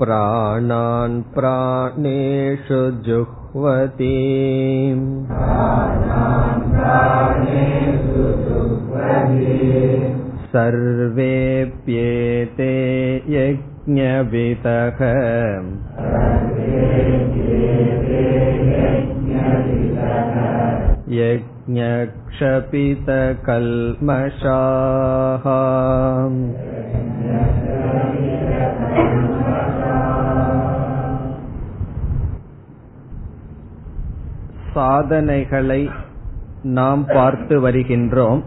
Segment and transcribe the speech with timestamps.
[0.00, 4.12] प्राणान् प्राणेषु जुह्वति
[10.56, 11.94] सर्वेऽप्येते
[13.80, 15.00] यज्ञविदः
[23.76, 25.44] यज्ञक्षपितकल्मषाः
[34.74, 35.80] சாதனைகளை
[36.62, 38.42] நாம் பார்த்து வருகின்றோம்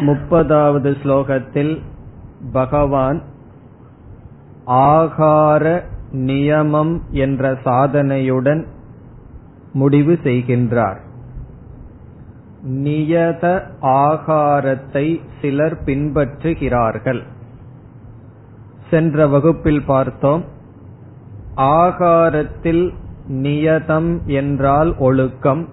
[0.00, 1.72] முப்பதாவது ஸ்லோகத்தில்
[2.51, 3.21] பகவான்
[4.67, 8.65] ஆகார நியமம் என்ற சாதனையுடன்
[9.73, 10.97] முடிவு செய்கின்றார்.
[12.67, 17.21] நியத ஆகாரத்தை சிலர் பின்பற்றுகிறார்கள்.
[18.89, 20.43] சென்ற வகுப்பில் பார்த்தோம்
[21.57, 22.93] ஆகாரத்தில்
[23.27, 25.67] நியதம் என்றால் ஒழுக்கம்.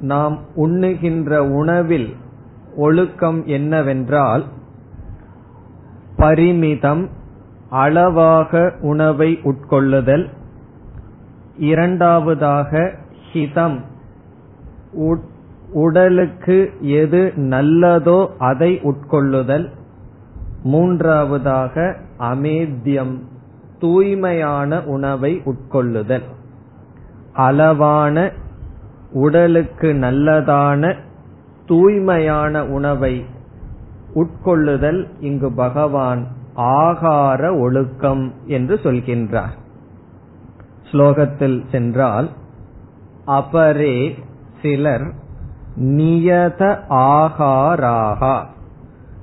[0.00, 2.16] நாம் உண்ணுகின்ற உணவில்
[2.76, 4.44] ஒழுக்கம் என்னவென்றால்
[6.16, 7.08] பரிமிதம்
[7.70, 10.28] அளவாக உணவை உட்கொள்ளுதல்.
[11.56, 12.94] இரண்டாவதாக
[13.32, 13.80] ஹிதம்.
[15.72, 19.70] உடலுக்கு எது நல்லதோ அதை உட்கொள்ளுதல்.
[20.62, 23.18] மூன்றாவதாக அமேத்தியம்
[23.78, 26.22] தூய்மையான உணவை உட்கொள்ளுதல்.
[27.32, 28.32] அளவான
[29.12, 30.94] உடலுக்கு நல்லதான
[31.66, 33.24] தூய்மையான உணவை
[34.16, 39.54] உட்கொள்ளுதல் இங்கு பகவான் ஆகார ஒழுக்கம் என்று சொல்கின்றார்.
[40.92, 42.28] ஸ்லோகத்தில் சென்றால்
[43.26, 44.18] அபரே
[44.62, 45.12] சிலர்
[45.76, 48.46] நியத ஆகாராகா.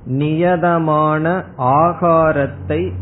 [0.06, 2.92] நியதமான ஆகாரத்தை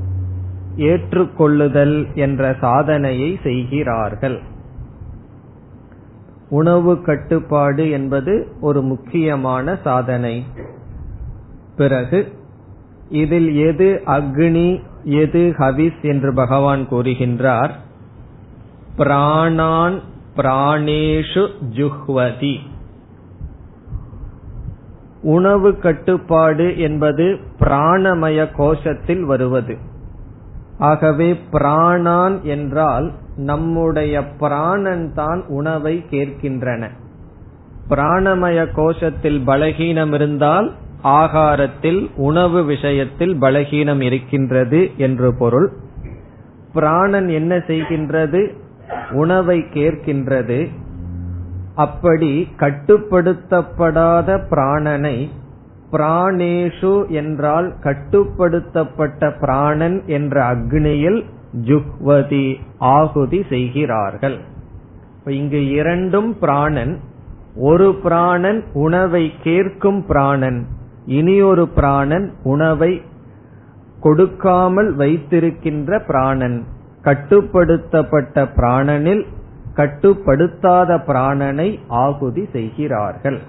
[0.77, 4.39] ஏற்றுக்கொள்ளுதல் என்ற சாதனையை செய்கிறார்கள்.
[6.49, 10.45] உணவு கட்டுப்பாடு என்பது ஒரு முக்கியமான சாதனை.
[11.77, 12.33] பிறகு
[13.09, 17.71] இதில் எது அக்னி எது ஹவிஸ் என்று பகவான் கூறுகின்றார்?
[18.99, 20.01] பிராணான்
[20.37, 22.57] பிராணேஷு ஜுஹ்வதி.
[25.23, 29.77] உணவு கட்டுப்பாடு என்பது பிராணமய கோஷத்தில் வருவது.
[30.79, 36.89] ஆகவே பிராணான் என்றால் நம்முடைய பிராணன் தான் உணவை கேட்கின்றன.
[37.91, 40.73] பிராணமய கோஷத்தில் பலகீனம் இருந்தால்
[41.03, 45.73] ஆகாரத்தில் உணவு விஷயத்தில் பலகீனம் இருக்கின்றது என்று பொருள்.
[46.73, 48.53] பிராணன் என்ன செய்கின்றது?
[49.11, 50.69] உணவை கேட்கின்றது.
[51.75, 55.29] அப்படி கட்டுப்படுத்தப்படாத பிராணனை
[55.93, 61.25] பிராணேஷு என்றால் கட்டுப்படுத்தப்பட்ட பிராணன் என்ற அக்னியில்
[61.65, 64.39] ஜுஹ்வதி ஆகுதி செய்கிறார்கள்.
[65.27, 67.01] இங்கு இரண்டும் பிராணன்.
[67.57, 70.67] ஒரு பிராணன் உணவை கேட்கும் பிராணன்.
[71.07, 73.03] இனியொரு பிராணன் உணவை
[74.01, 76.65] கொடுக்காமல் வைத்திருக்கின்ற பிராணன்
[77.05, 79.27] கட்டுப்படுத்தப்பட்ட பிராணனில்
[79.77, 83.41] கட்டுப்படுத்தாத பிராணனை ஆகுதி செய்கிறார்கள்.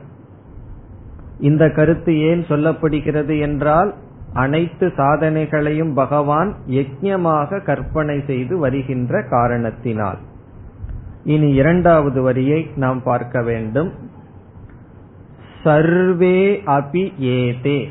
[1.39, 3.93] இந்த கருத்து ஏன் சொல்லப்படுகிறது என்றால்
[4.33, 10.17] அனைத்து சாதனைகளையும் பகவான் யஜ்யமாக கற்பனை செய்து வருகின்ற காரணத்தினால்.
[11.23, 13.93] இனி இரண்டாவது வரியை நாம் பார்க்க வேண்டும்.
[15.63, 17.89] சர்வே அபி ஏதே.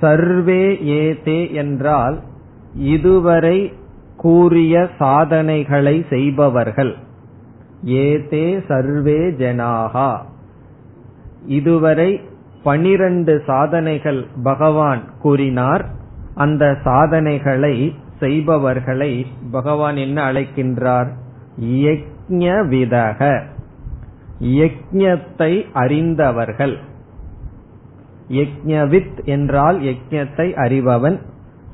[0.00, 2.20] சர்வே ஏதே என்றால்
[2.74, 3.72] இதுவரை
[4.16, 6.94] கூறிய சாதனைகளை செய்பவர்கள்.
[7.84, 10.16] ஏதே சர்வே ஜனாகா.
[11.46, 12.20] இதுவரை
[12.62, 15.88] பனிரண்டு சாதனைகள் பகவான் கூறினார்.
[16.34, 21.08] அந்த சாதனைகளை செய்பவர்களை பகவான் என்ன அழைக்கின்றார்?
[21.60, 23.52] யக்ஞ விதக.
[24.40, 26.78] யக்ஞத்தை அறிந்தவர்கள்.
[28.28, 31.18] யக்ஞவித் என்றால் யக்ஞத்தை அறிபவன்.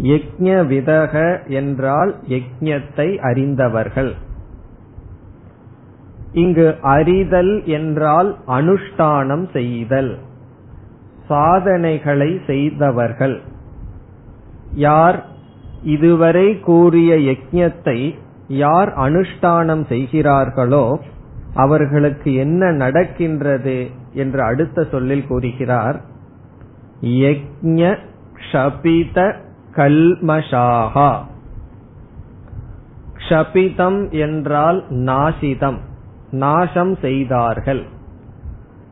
[0.02, 4.14] யக்ஞ விதக என்றால் யக்ஞத்தை அறிந்தவர்கள்.
[6.32, 10.18] இங்கு அறிதல் என்றால் அனுஷ்டானம் செய்தல்.
[11.28, 13.40] சாதனைகளை செய்தவர்கள்.
[14.74, 15.24] யார்
[15.82, 18.14] இதுவரை கூறிய யஜ்ஞத்தை
[18.48, 21.00] யார் அனுஷ்டானம் செய்கிறார்களோ
[21.54, 26.00] அவர்களுக்கு என்ன நடக்கின்றது என்று அடுத்த சொல்லில் கூறுகிறார்.
[27.00, 27.96] யக்ஞ
[28.34, 29.34] க்ஷபித
[29.76, 31.10] கல்மஷாகா
[33.16, 35.78] க்ஷபிதம் என்றால் நாசிதம்
[36.30, 37.82] நாசம் செய்தார்கள்.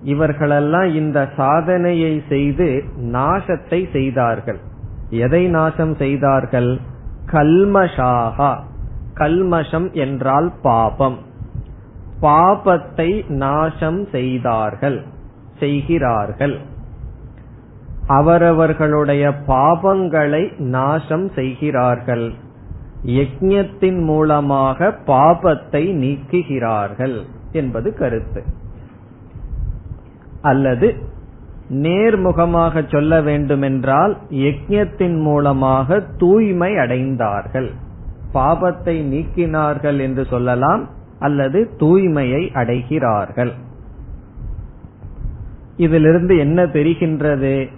[0.02, 4.58] இவர்களெல்லாம் இந்த சாதனையை செய்து நாசத்தை செய்தார்கள்.
[5.10, 6.78] எதை நாசம் செய்தார்கள்?
[7.26, 8.58] கல்மஷாகா
[9.14, 11.26] கல்மஷம் என்றால் பாபம்.
[12.22, 15.04] பாபத்தை நாசம் செய்தார்கள்
[15.58, 16.58] செய்கிறார்கள்.
[18.06, 22.32] அவரவர்களுடைய பாபங்களை நாசம் செய்கிறார்கள்.
[23.06, 27.22] யஜ்யத்தின் மூலமாக பாபத்தை நீக்குகிறார்கள்
[27.52, 28.44] என்பது கருத்து.
[30.42, 30.94] அல்லது
[31.70, 37.70] நேர்முகமாக சொல்ல வேண்டுமென்றால் யஜ்யத்தின் மூலமாக தூய்மை அடைந்தார்கள்.
[38.34, 40.96] பாபத்தை நீக்கினார்கள் என்று சொல்லலாம்.
[41.18, 43.52] அல்லது தூய்மையை அடைகிறார்கள்.
[45.76, 47.68] இதிலிருந்து என்ன தெரிகின்றது?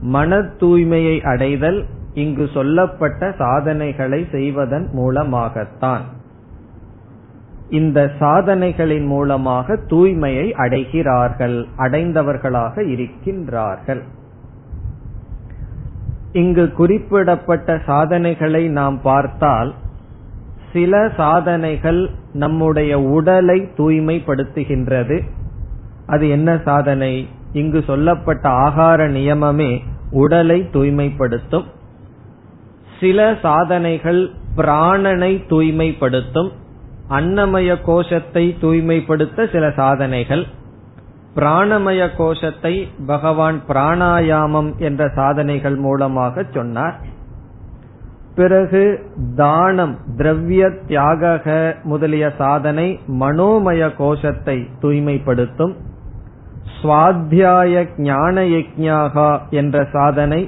[0.00, 6.02] மன தூய்மையை அடைதல் இங்கு சொல்லப்பட்ட சாதனைகளை செய்வதன் மூலமாகத்தான்.
[7.70, 14.02] இந்த சாதனைகளின் மூலமாக தூய்மையை அடைகிறார்கள் அடைந்தவர்களாக இருக்கின்றார்கள்.
[16.32, 19.74] இங்கு குறிப்பிடப்பட்ட சாதனைகளை நாம் பார்த்தால்
[20.72, 25.20] சில சாதனைகள் நம்முடைய உடலை தூய்மைப்படுத்துகின்றது.
[26.06, 27.28] அது என்ன சாதனை?
[27.52, 29.78] இங்கு சொல்லப்பட்ட ஆகார நியமமே
[30.10, 31.64] உடலை தூய்மைப்படுத்தும்.
[33.00, 36.50] சில சாதனைகள் பிராணனை தூய்மைப்படுத்தும்.
[37.10, 40.44] அன்னமய கோஷத்தை தூய்மைப்படுத்த சில சாதனைகள்.
[41.36, 47.09] பிராணமய கோஷத்தை பகவான் பிராணாயாமம் என்ற சாதனைகள் மூலமாக சொன்னார்.
[48.40, 48.82] பிறகு
[49.36, 52.86] தானம் திரவிய தியாக முதலிய சாதனை
[53.20, 55.74] மனோமய கோஷத்தை தூய்மைப்படுத்தும்.
[56.76, 60.40] சுவாத்தியாய ஞான யஜ்ஞாகா என்ற சாதனை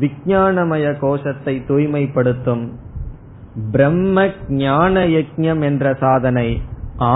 [0.00, 2.64] விஞ்ஞானமய கோஷத்தை தூய்மைப்படுத்தும்.
[3.72, 6.48] பிரம்ம ஞான யஜ்யம் என்ற சாதனை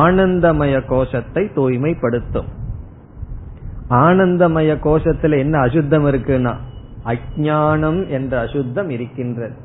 [0.00, 2.48] ஆனந்தமய கோஷத்தை தூய்மைப்படுத்தும்.
[4.04, 6.54] ஆனந்தமய கோஷத்துல என்ன அசுத்தம் இருக்குன்னா
[7.12, 9.56] அஜானம் என்ற அசுத்தம் இருக்கின்றது.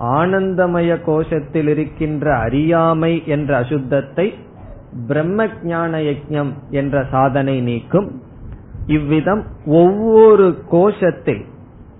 [0.00, 4.32] ஆனந்தமய கோஷத்தில் இருக்கின்ற அறியாமை என்ற அசுத்தத்தை
[5.06, 8.20] பிரம்ம ஞான யஜ்யம் என்ற சாதனை நீக்கும்.
[8.86, 11.44] இவ்விதம் ஒவ்வொரு கோஷத்தில்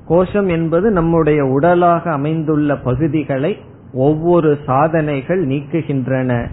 [0.06, 3.56] கோஷம் என்பது நம்முடைய உடலாக அமைந்துள்ள பகுதிகளை
[3.92, 6.48] ஒவ்வொரு சாதனைகள் நீக்குகின்றன.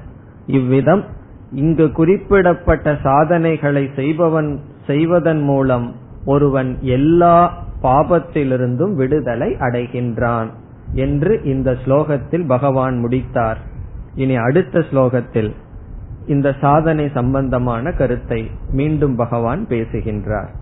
[0.48, 1.04] இவ்விதம்
[1.52, 5.96] இங்கு குறிப்பிடப்பட்ட சாதனைகளை செய்பவன் செய்வதன் மூலம்
[6.26, 10.50] ஒருவன் எல்லா பாபத்திலிருந்தும் விடுதலை அடைகின்றான்.
[10.95, 13.61] என்று இந்த ஸ்லோகத்தில் பகவான் முடித்தார்
[14.15, 15.51] இனி அடுத்த ஸ்லோகத்தில்
[16.27, 18.41] இந்த சாதனை சம்பந்தமான கருத்தை
[18.73, 20.53] மீண்டும் பகவான் பேசுகின்றார்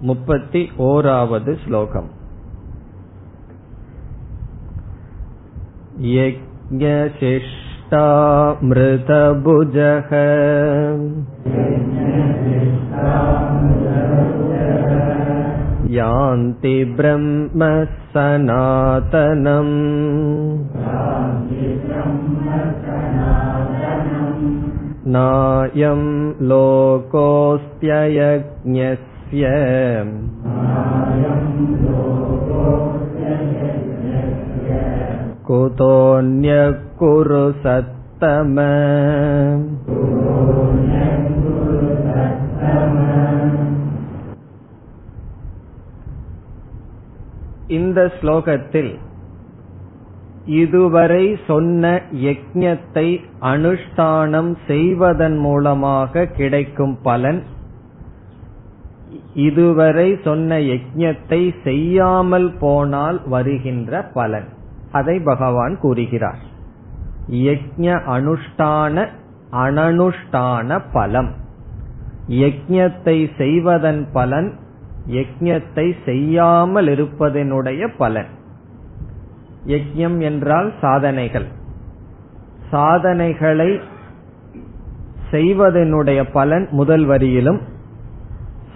[0.00, 2.10] முப்பத்தி ஓராவது ஸ்லோகம்
[8.76, 10.10] यज्ञशिष्टामृतभुजः
[15.96, 17.68] यान्ति ब्रह्म
[18.14, 19.74] सनातनम्
[25.16, 26.02] नायं
[26.50, 27.82] लोकोऽस्त्ययज्ञस्य
[35.48, 38.56] कुतोऽन्यः कुरु सत्तम
[47.69, 48.91] இந்த ஸ்லோகத்தில்
[50.45, 53.07] இதுவரை சொன்ன யஜ்ஞத்தை
[53.41, 57.41] அனுஷ்டானம் செய்வதன் மூலமாக கிடைக்கும் பலன்
[59.33, 64.47] இதுவரை சொன்ன யஜ்ஞத்தை செய்யாமல் போனால் வருகின்ற பலன்.
[64.91, 66.41] அதை பகவான் கூறுகிறார்.
[67.47, 69.05] யஜ்ஞ அனுஷ்டான
[69.51, 71.31] அனனுஷ்டான பலம்.
[72.29, 74.49] யஜ்ஞத்தை செய்வதன் பலன்
[75.09, 78.27] யஜ்ஞத்தை செய்யாமல் இருப்பதனுடைய பலன்.
[79.65, 81.45] யஜ்யம் என்றால் சாதனைகள்.
[82.71, 83.79] சாதனைகளை
[85.31, 87.59] செய்வதனுடைய பலன் முதல் வரியிலும்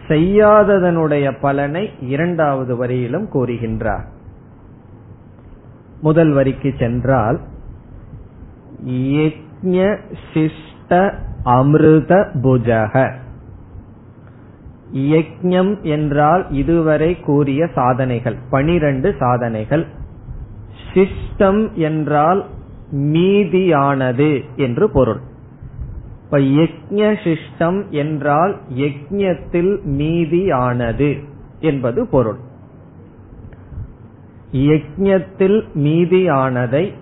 [0.07, 4.05] செய்யாததனுடைய பலனை இரண்டாவது வரியிலும் கூறுகின்றார்.
[6.01, 7.39] முதல் வரிக்கு சென்றால்
[8.85, 9.97] யஜ்ய
[10.33, 11.13] சிஷ்ட
[11.43, 13.21] அமிர்த புஜக.
[14.93, 19.85] யஜ்ஞம் என்றால் இதுவரை கூறிய சாதனைகள் பனிரெண்டு சாதனைகள்.
[20.93, 22.45] சிஷ்டம் என்றால்
[22.91, 25.21] மீதியானது என்று பொருள்.
[26.23, 31.23] இப்ப யஜ்ஞ சிஷ்டம் என்றால் யக்ஞத்தில் மீதியானது
[31.59, 32.37] என்பது பொருள்.
[34.51, 36.93] யக்ஞத்தில் மீதியானதை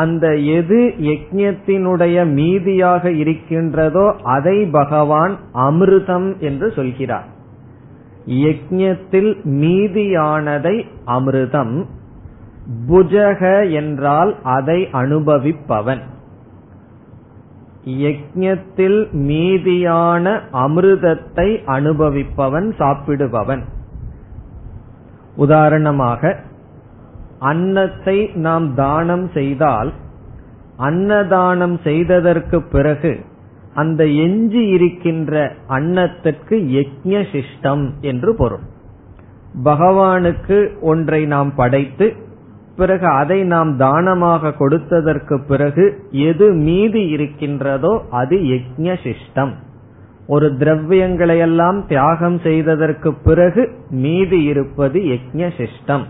[0.00, 0.26] அந்த
[0.58, 0.78] எது
[1.10, 5.34] யஜ்ஞத்தினுடைய மீதியாக இருக்கின்றதோ அதை பகவான்
[5.68, 7.28] அமிர்தம் என்று சொல்கிறார்.
[8.40, 10.76] யஜ்ஞத்தில் மீதியானதை
[11.06, 11.74] அமிர்தம்
[12.88, 13.42] புஜக
[13.72, 16.02] என்றால் அதை அனுபவிப்பவன்.
[18.00, 20.24] யஜ்ஞத்தில் மீதியான
[20.64, 23.62] அமிர்தத்தை அனுபவிப்பவன் சாப்பிடுபவன்.
[25.36, 26.32] உதாரணமாக
[27.40, 29.90] அன்னத்தை நாம் தானம் செய்தால்
[30.76, 33.12] அன்னதானம் செய்ததற்கு பிறகு
[33.74, 38.64] அந்த எஞ்சி இருக்கின்ற அன்னத்திற்கு யஜ்ய சிஷ்டம் என்று பொருள்.
[39.64, 42.06] பகவானுக்கு ஒன்றை நாம் படைத்து
[42.76, 49.52] பிறகு அதை நாம் தானமாக கொடுத்ததற்கு பிறகு எது மீதி இருக்கின்றதோ அது யஜ்ய சிஷ்டம்.
[50.26, 56.06] ஒரு திரவியங்களை எல்லாம் தியாகம் செய்ததற்கு பிறகு மீதி இருப்பது யஜ்ய சிஷ்டம்.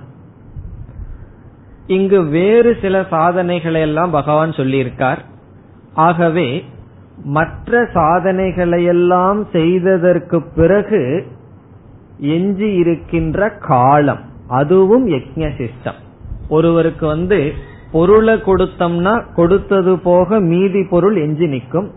[1.96, 5.20] இங்கு வேறு சில சாதனைகளை எல்லாம் பகவான் சொல்லியிருக்கார்.
[6.06, 6.48] ஆகவே
[7.36, 11.02] மற்ற சாதனைகளையெல்லாம் செய்ததற்கு பிறகு
[12.34, 14.22] எஞ்சி இருக்கின்ற காலம்
[14.58, 15.98] அதுவும் யஜ்ய சிஸ்டம்
[16.48, 17.40] ஒருவருக்கு வந்து
[17.92, 21.88] பொருளை கொடுத்தோம்னா கொடுத்தது போக மீதி பொருள் எஞ்சி நிற்கும்.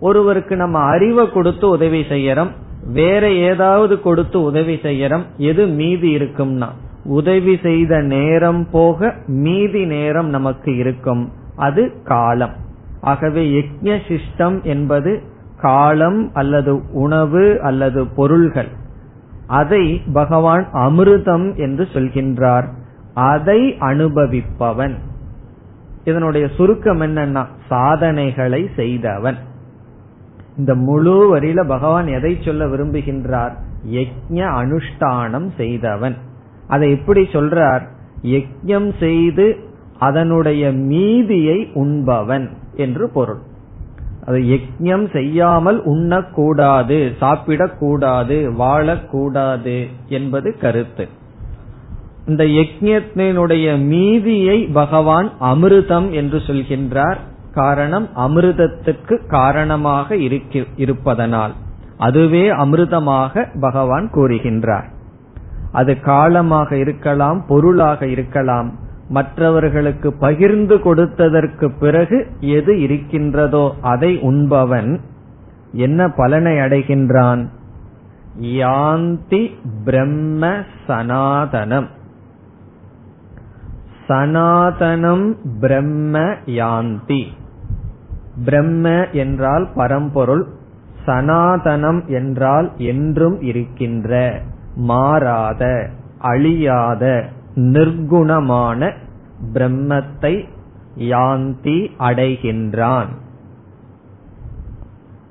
[0.00, 2.52] ஒருவருக்கு நம்ம அறிவை கொடுத்து உதவி செய்யறோம்
[2.92, 6.68] வேற ஏதாவது கொடுத்து உதவி செய்யறோம் எது மீதி இருக்கும்னா.
[7.04, 11.32] உதவி செய்த நேரம் போக மீதி நேரம் நமக்கு இருக்கும்.
[11.56, 12.52] அது காலம்.
[13.00, 15.22] ஆகவே யக்ஞ சிஷ்டம் என்பது
[15.60, 18.68] காலம் அல்லது உணவு அல்லது பொருள்கள்.
[19.46, 22.68] அதை பகவான் அமிர்தம் என்று சொல்கின்றார்.
[23.14, 24.94] அதை அனுபவிப்பவன்.
[26.04, 29.36] இதனுடைய சுருக்கம் என்னன்னா சாதனைகளை செய்தவன்.
[30.56, 33.52] இந்த முழு வரியில பகவான் எதை சொல்ல விரும்புகின்றார்?
[33.90, 36.16] யஜ்ய அனுஷ்டானம் செய்தவன்.
[36.72, 37.84] அதை எப்படி சொல்றார்?
[38.24, 39.46] யஜ்யம் செய்து
[39.98, 43.42] அதனுடைய மீதியை உண்பவன் என்று பொருள்.
[44.26, 49.76] அது யஜ்யம் செய்யாமல் உண்ணக்கூடாது சாப்பிடக்கூடாது வாழக்கூடாது
[50.08, 51.06] என்பது கருத்து.
[52.26, 57.20] இந்த யஜ்யத்தினுடைய மீதியை பகவான் அமிர்தம் என்று சொல்கின்றார்.
[57.54, 60.16] காரணம் அமிர்தத்துக்கு காரணமாக
[60.76, 61.54] இருப்பதனால்.
[61.98, 64.88] அதுவே அமிர்தமாக பகவான் கூறுகின்றார்.
[65.72, 68.70] அது காலமாக இருக்கலாம் பொருளாக இருக்கலாம்.
[69.08, 75.00] மற்றவர்களுக்கு பகிர்ந்து கொடுத்ததற்கு பிறகு எது இருக்கின்றதோ அதை உண்பவன்
[75.72, 77.42] என்ன பலனை அடைகின்றான்?
[78.40, 79.42] யாந்தி
[79.84, 80.52] பிரம்ம
[80.88, 81.88] சனாதனம்.
[84.08, 85.26] சனாதனம்
[85.60, 87.22] பிரம்ம யாந்தி.
[88.44, 90.44] பிரம்ம என்றால் பரம்பொருள்
[91.06, 94.40] சனாதனம் என்றால் என்றும் இருக்கின்ற.
[94.74, 98.94] மாறாத அழியாத நிர்குணமான
[99.52, 100.48] பிரம்மத்தை
[100.98, 103.06] யாந்தி அடைகின்றான்.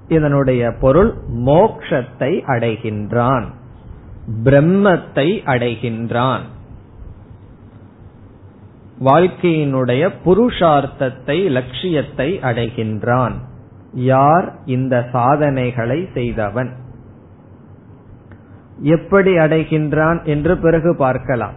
[0.08, 3.46] இதனுடைய பொருள் மோக்ஷத்தை அடைகின்றான்.
[4.44, 6.42] பிரம்மத்தை அடைகின்றான்.
[9.06, 13.34] வாழ்க்கையினுடைய புருஷார்த்தத்தை லட்சியத்தை அடைகின்றான்.
[13.94, 16.74] யார் இந்த சாதனைகளை செய்தவன்?
[18.82, 21.56] எப்படி அடைகின்றான் என்று பிறகு பார்க்கலாம்.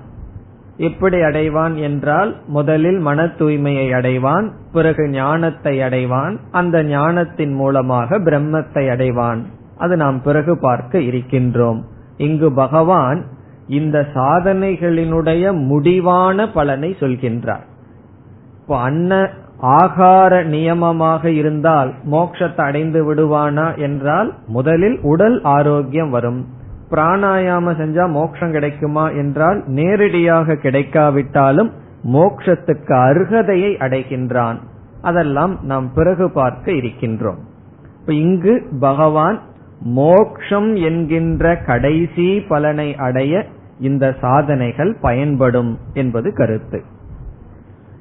[0.77, 9.43] எப்படி அடைவான் என்றால் முதலில் மன தூய்மையை அடைவான் பிறகு ஞானத்தை அடைவான் அந்த ஞானத்தின் மூலமாக பிரம்மத்தை அடைவான்.
[9.79, 11.81] அது நாம் பிறகு பார்க்க இருக்கின்றோம்.
[12.17, 13.25] இங்கு பகவான்
[13.67, 17.65] இந்த சாதனைகளினுடைய முடிவான பலனை சொல்கின்றார்.
[18.61, 26.43] இப்போ அன்ன ஆகார நியமமாக இருந்தால் மோட்சத்தை அடைந்து விடுவானா என்றால் முதலில் உடல் ஆரோக்கியம் வரும்.
[26.95, 31.71] பிராணாயாம செஞ்சா மோட்சம் கிடைக்குமா என்றால் நேரடியாக கிடைக்காவிட்டாலும்
[32.13, 34.57] மோக்ஷத்துக்கு அருகதையை அடைகின்றான்.
[35.03, 37.39] அதெல்லாம் நாம் பிறகு பார்க்க இருக்கின்றோம்.
[38.07, 39.41] இங்கு பகவான்
[39.81, 43.47] மோக்ஷம் என்கின்ற கடைசி பலனை அடைய
[43.81, 46.83] இந்த சாதனைகள் பயன்படும் என்பது கருத்து.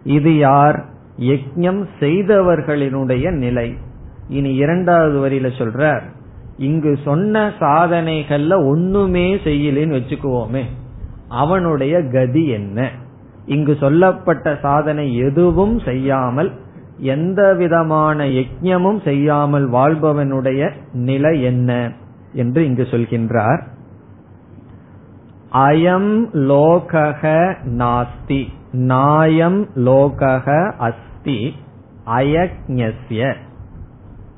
[0.04, 0.86] இது யார்?
[1.20, 3.78] யஜ்யம் செய்தவர்களினுடைய நிலை.
[4.28, 6.02] இனி இரண்டாவது வரியில சொல்றார்.
[6.58, 10.64] இங்கு சொன்ன சாதனைகள்ல ஒண்ணுமே செய்யலன்னு வச்சுக்குவோமே.
[11.30, 12.90] அவனுடைய கதி என்ன?
[13.46, 16.52] இங்கு சொல்லப்பட்ட சாதனை எதுவும் செய்யாமல்
[16.98, 21.92] எந்த விதமான யஜ்யமும் செய்யாமல் வாழ்பவனுடைய நிலை என்ன
[22.34, 23.62] என்று இங்கு சொல்கின்றார்.
[25.54, 28.46] அயம் லோகக நாஸ்தி.
[28.72, 31.56] நாயம் லோகக அஸ்தி.
[32.06, 33.34] அயக்ஞஸ்ய.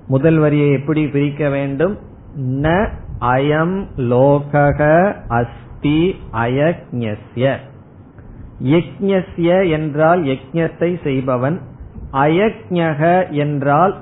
[0.07, 1.99] முதல் வரியை எப்படி பிரிக்க வேண்டும்?
[2.37, 7.55] ந அயம் லோகக அஸ்தி அயக்ஞஸ்ய.
[8.63, 11.59] யக்ஞஸ்ய என்றால் யக்ஞத்தை செய்பவன்.
[12.11, 13.95] அயக்ஞக என்றால்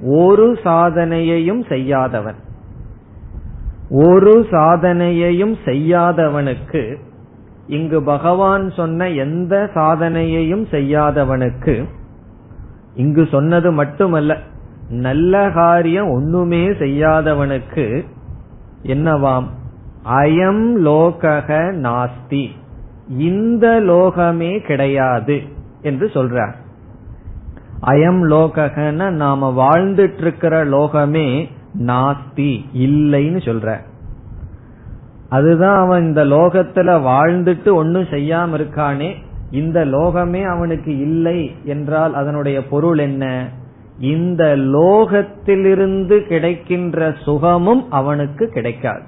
[0.00, 2.34] ஒரு சாதனையையும் செய்யாதவன்.
[3.90, 6.96] ஒரு சாதனையையும் செய்யாதவனுக்கு
[7.66, 11.84] இங்கு பகவான் சொன்ன எந்த சாதனையையும் செய்யாதவனுக்கு
[12.94, 14.38] இங்கு சொன்னது மட்டுமல்ல
[14.88, 18.04] நல்ல காரியம் ஒண்ணுமே செய்யாதவனுக்கு
[18.82, 19.44] என்னவாம்?
[20.04, 22.46] அயம் லோகக நாஸ்தி.
[23.18, 25.42] இந்த லோகமே கிடையாது
[25.82, 26.52] என்று சொல்றார்.
[27.82, 31.48] அயம் லோககன நாம வாழ்ந்துட்டு இருக்கிற லோகமே
[31.86, 33.78] நாஸ்தி இல்லைன்னு சொல்ற
[35.28, 39.14] அதுதான் அவன் இந்த லோகத்துல வாழ்ந்துட்டு ஒன்னும் செய்யாம இருக்கானே
[39.50, 43.48] இந்த லோகமே அவனுக்கு இல்லை என்றால் அதனுடைய பொருள் என்ன?
[44.00, 49.02] இந்த லோகத்திலிருந்து கிடைக்கின்ற சுகமும் அவனுக்கு கிடைக்காது.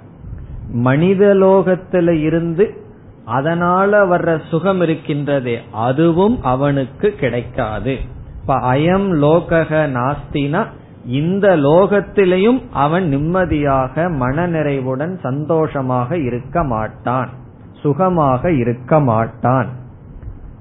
[0.72, 2.84] மனித லோகத்தில இருந்து
[3.24, 7.98] அதனால வர்ற சுகம் இருக்கின்றதே அதுவும் அவனுக்கு கிடைக்காது.
[8.40, 10.66] இப்ப அயம் லோகக நாஸ்தினா
[11.06, 17.28] இந்த லோகத்திலையும் அவன் நிம்மதியாக மனநிறைவுடன் சந்தோஷமாக இருக்க மாட்டான்.
[17.72, 19.68] சுகமாக இருக்க மாட்டான்.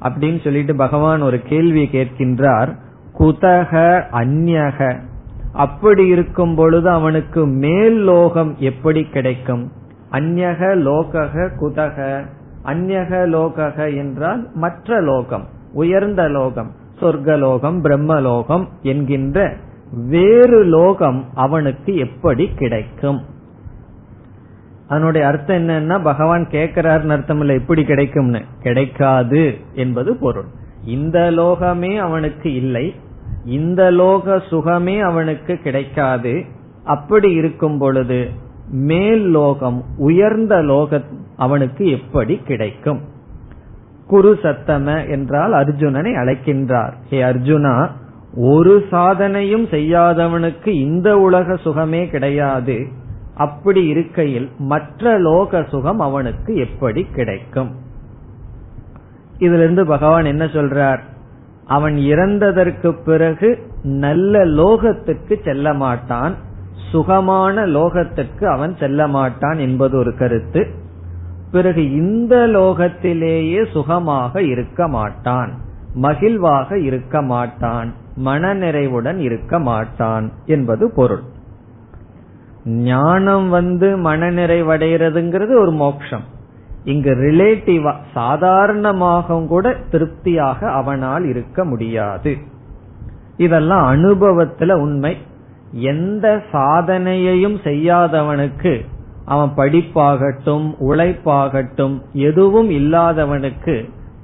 [0.02, 2.76] அப்படின்னு சொல்லிட்டு பகவான் ஒரு கேள்வி கேட்கின்றார்.
[3.20, 5.00] குதக அந்யக
[5.54, 9.72] அப்படி இருக்கும் பொழுது அவனுக்கு மேல் லோகம் எப்படி கிடைக்கும்?
[10.12, 12.26] அந்யக லோகக குதக
[12.66, 16.72] அந்யக லோகக என்றால் மற்ற லோகம் உயர்ந்த லோகம்
[17.02, 19.56] சொர்க்கலோகம் பிரம்மலோகம் என்கின்ற
[19.92, 23.22] வேறு லோகம் அவனுக்கு எப்படி கிடைக்கும்?
[24.88, 28.42] அதனுடைய அர்த்தம் என்னன்னா பகவான் கேட்கிறாருன்னு அர்த்தம் இல்ல எப்படி கிடைக்கும்னு.
[28.62, 30.46] கிடைக்காது என்பது பொருள்.
[30.86, 32.96] இந்த லோகமே அவனுக்கு இல்லை
[33.46, 36.46] இந்த லோக சுகமே அவனுக்கு கிடைக்காது.
[36.84, 38.30] அப்படி இருக்கும் பொழுது
[38.72, 41.02] மேல் லோகம் உயர்ந்த லோக
[41.38, 43.00] அவனுக்கு எப்படி கிடைக்கும்?
[44.08, 46.94] குரு சத்தம என்றால் அர்ஜுனனை அழைக்கின்றார்.
[47.10, 47.90] ஹே அர்ஜுனா
[48.36, 52.88] ஒரு சாதனையும் செய்யாதவனுக்கு இந்த உலக சுகமே கிடையாது.
[53.36, 57.72] அப்படி இருக்கையில் மற்ற லோக சுகம் அவனுக்கு எப்படி கிடைக்கும்?
[59.38, 61.00] இதுல இருந்து பகவான் என்ன சொல்றார்?
[61.70, 63.50] அவன் இறந்ததற்கு பிறகு
[63.84, 66.36] நல்ல லோகத்துக்கு செல்ல மாட்டான்
[66.92, 70.68] சுகமான லோகத்துக்கு அவன் செல்ல மாட்டான் என்பது ஒரு கருத்து.
[71.52, 75.52] பிறகு இந்த லோகத்திலேயே சுகமாக இருக்க மாட்டான்.
[76.02, 77.94] மகிழ்வாக இருக்க மாட்டான்.
[78.26, 81.24] மனநிறைவுடன் இருக்க மாட்டான் என்பது பொருள்.
[82.66, 86.24] ஞானம் வந்து மனநிறைவடைகிறதுங்கிறது ஒரு மோட்சம்.
[86.90, 92.38] இங்கு ரிலேட்டிவா சாதாரணமாகவும் கூட திருப்தியாக அவனால் இருக்க முடியாது.
[93.38, 95.18] இதெல்லாம் அனுபவத்துல உண்மை.
[95.72, 98.74] எந்த சாதனையையும் செய்யாதவனுக்கு
[99.26, 103.76] அவன் படிப்பாகட்டும் உழைப்பாகட்டும் எதுவும் இல்லாதவனுக்கு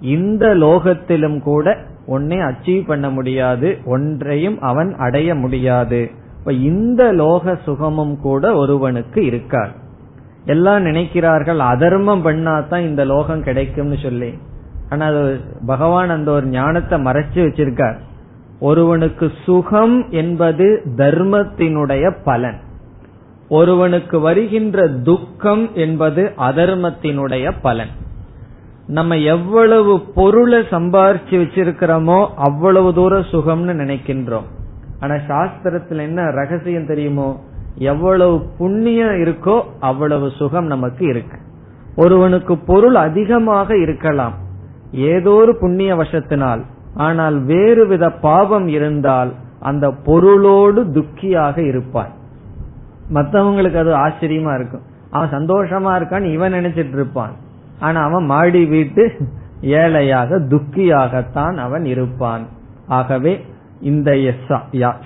[0.02, 3.78] இந்த லோகத்திலும் கூட ஒன்னே அச்சீவ் பண்ண முடியாது.
[3.86, 6.12] ஒன்றையும் அவன் அடைய முடியாது.
[6.40, 9.84] இப்ப இந்த லோக சுகமும் கூட ஒருவனுக்கு இருக்காது.
[10.46, 14.34] எல்லாம் நினைக்கிறார்கள் அதர்மம் பண்ணாதான் இந்த லோகம் கிடைக்கும்னு சொல்லி.
[14.90, 17.98] ஆனா அது பகவான் அந்த ஒரு ஞானத்தை மறைச்சு வச்சிருக்கார்.
[18.60, 22.60] ஒருவனுக்கு சுகம் என்பது தர்மத்தினுடைய பலன்.
[23.50, 27.90] ஒருவனுக்கு வருகின்ற துக்கம் என்பது அதர்மத்தினுடைய பலன்.
[28.88, 34.48] நம்ம எவ்வளவு பொருளை சம்பாரிச்சு வச்சிருக்கிறோமோ அவ்வளவு தூரம் சுகம்னு நினைக்கின்றோம்.
[35.00, 37.44] ஆனா சாஸ்திரத்துல என்ன ரகசியம் தெரியுமோ?
[37.78, 41.38] எவ்வளவு புண்ணியம் இருக்கோ அவ்வளவு சுகம் நமக்கு இருக்கு.
[41.96, 44.34] ஒருவனுக்கு பொருள் அதிகமாக இருக்கலாம்.
[44.92, 46.62] ஏதோ ஒரு புண்ணிய வசத்தினால்
[46.96, 52.12] ஆனால் வேறு வித பாவம் இருந்தால் அந்த பொருளோடு துக்கியாக இருப்பான்.
[53.14, 54.82] மற்றவங்களுக்கு அது ஆச்சரியமா இருக்கும்.
[55.12, 57.32] அவன் சந்தோஷமா இருக்கான்னு இவன் நினைச்சிட்டு இருப்பான்.
[57.80, 59.18] ஆனா அவன் மாடி வீட்டு
[59.62, 62.46] ஏழையாக துக்கியாகத்தான் அவன் இருப்பான்.
[62.88, 63.46] ஆகவே
[63.81, 64.11] இந்த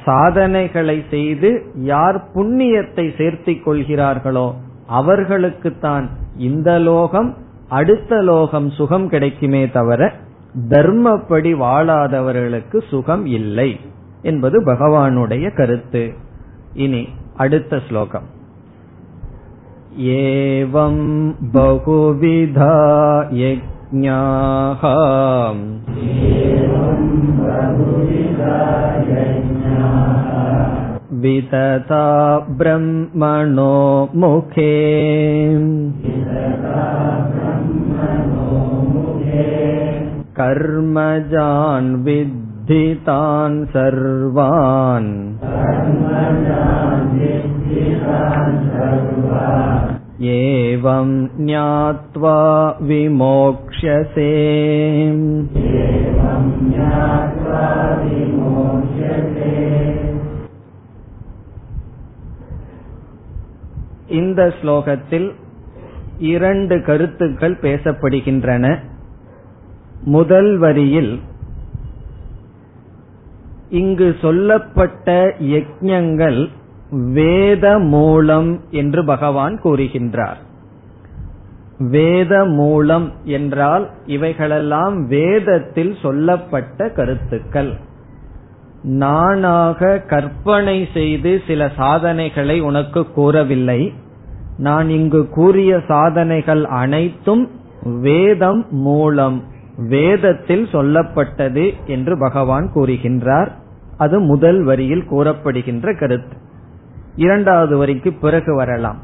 [0.05, 4.55] சாதனைகளை செய்து யார் புண்ணியத்தை சேர்த்திக் கொள்கிறார்களோ
[4.89, 7.35] அவர்களுக்குத்தான் இந்த லோகம்
[7.69, 10.13] அடுத்த லோகம் சுகம் கிடைக்குமே தவிர
[10.69, 13.81] தர்மப்படி வாழாதவர்களுக்கு சுகம் இல்லை
[14.23, 16.13] என்பது பகவானுடைய கருத்து
[16.75, 18.33] இனி அடுத்த ஸ்லோகம்
[19.97, 20.97] एवं
[21.53, 22.75] बहुविधा
[23.33, 23.78] यज्ञाः
[31.25, 32.05] वितता
[32.61, 33.77] ब्रह्मणो
[34.21, 34.73] मुखे
[40.39, 45.11] कर्मजान् विद्धितान् सर्वान्
[50.19, 52.39] एवं ज्ञात्वा
[52.81, 54.31] विमोक्ष्यसे
[64.11, 65.29] இந்த ஸ்லோகத்தில்
[66.19, 68.65] இரண்டு கருத்துக்கள் பேசப்படுகின்றன
[70.07, 71.13] முதல் வரியில்
[73.71, 76.41] இங்கு சொல்லப்பட்ட யஜ்ஞங்கள்
[76.90, 80.40] வேத மூலம் என்று பகவான் கூறுகின்றார்.
[81.78, 87.74] வேத மூலம் என்றால் இவைகளெல்லாம் வேதத்தில் சொல்லப்பட்ட கருத்துக்கள்.
[88.82, 93.94] நானாக கற்பனை செய்து சில சாதனைகளை உனக்கு கூறவில்லை.
[94.58, 97.50] நான் இங்கு கூறிய சாதனைகள் அனைத்தும்
[97.84, 99.44] வேதம் மூலம்
[99.78, 103.48] வேதத்தில் சொல்லப்பட்டது என்று பகவான் கூறுகின்றார்.
[103.98, 106.48] அது முதல் வரியில் கூறப்படுகின்ற கருத்து.
[107.20, 109.00] இரண்டாவது வரிக்கு பிறகு வரலாம்.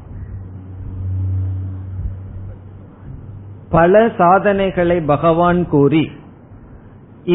[3.69, 6.04] பல சாதனைகளை பகவான் கூறி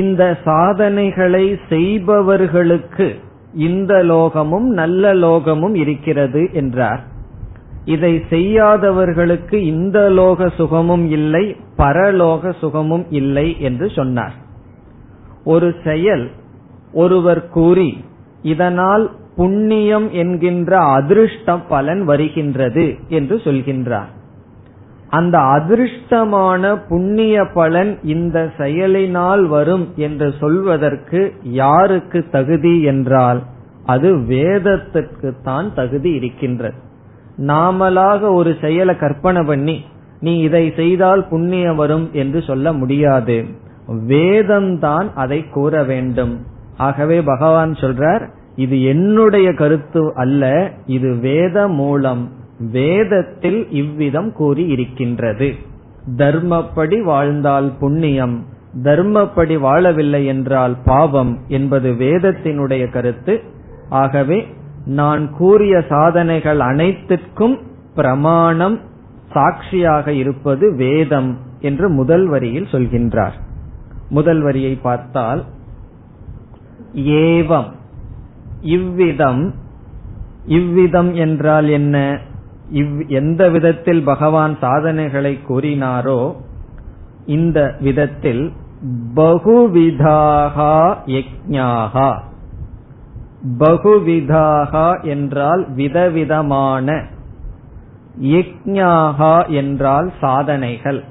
[0.00, 3.08] இந்த சாதனைகளை செய்பவர்களுக்கு
[3.68, 7.02] இந்த லோகமும் நல்ல லோகமும் இருக்கிறது என்றார்.
[7.84, 11.44] இதை செய்யாதவர்களுக்கு இந்த லோக சுகமும் இல்லை
[11.78, 14.36] பரலோக சுகமும் இல்லை என்று சொன்னார்.
[15.44, 16.26] ஒரு செயல்
[16.92, 17.90] ஒருவர் கூறி
[18.42, 19.04] இதனால்
[19.40, 24.11] புண்ணியம் என்கின்ற அதிருஷ்ட பலன் வருகின்றது என்று சொல்கின்றார்.
[25.11, 31.20] அந்த அதிருஷ்டமான புண்ணிய பலன் இந்த செயலினால் வரும் என்று சொல்வதற்கு
[31.62, 33.40] யாருக்கு தகுதி என்றால்
[33.87, 36.79] அது வேதத்திற்கு தான் தகுதி இருக்கின்றது.
[37.46, 39.76] நாமளாக ஒரு செயலை கற்பனை பண்ணி
[40.20, 43.38] நீ இதை செய்தால் புண்ணியம் வரும் என்று சொல்ல முடியாது.
[44.12, 46.35] வேதம்தான் அதை கூற வேண்டும்.
[46.79, 48.24] ஆகவே பகவான் சொல்றார்
[48.56, 52.28] இது என்னுடைய கருத்து அல்ல இது வேத மூலம்
[52.72, 55.54] வேதத்தில் இவ்விதம் கூறி இருக்கின்றது
[56.16, 58.44] தர்மப்படி வாழ்ந்தால் புண்ணியம்
[58.82, 63.40] தர்மப்படி வாழவில்லை என்றால் பாவம் என்பது வேதத்தினுடைய கருத்து.
[63.88, 64.46] ஆகவே
[64.86, 67.58] நான் கூறிய சாதனைகள் அனைத்திற்கும்
[67.94, 68.80] பிரமாணம்
[69.32, 73.32] சாட்சியாக இருப்பது வேதம் என்று முதல் வரியில் சொல்கின்றார்.
[74.08, 75.44] முதல் வரியை பார்த்தால்
[76.94, 77.78] ஏவம்.
[78.62, 79.55] இவ்விதம்
[80.46, 82.18] இவ்விதம் என்றால் என்ன?
[82.70, 86.35] இவ் எந்த விதத்தில் பகவான் சாதனைகளை கூறினாரோ
[87.27, 88.53] இந்த விதத்தில்
[89.14, 90.75] பகுவிதாகா
[91.07, 92.11] யஜ்ஞாகா
[93.59, 97.05] பகுவிதாகா என்றால் விதவிதமான
[98.20, 101.05] யஜ்ஞாகா என்றால் சாதனைகள்.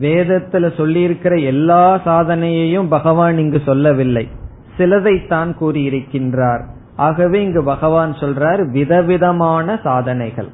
[0.00, 4.28] வேதத்துல சொல்லியிருக்கிற எல்லா சாதனையையும் பகவான் இங்கு சொல்லவில்லை.
[4.82, 6.64] சிலதைத்தான் கூறியிருக்கின்றார்.
[6.96, 10.48] ஆகவே இங்கு பகவான் சொல்றார் விதவிதமான சாதனைகள்.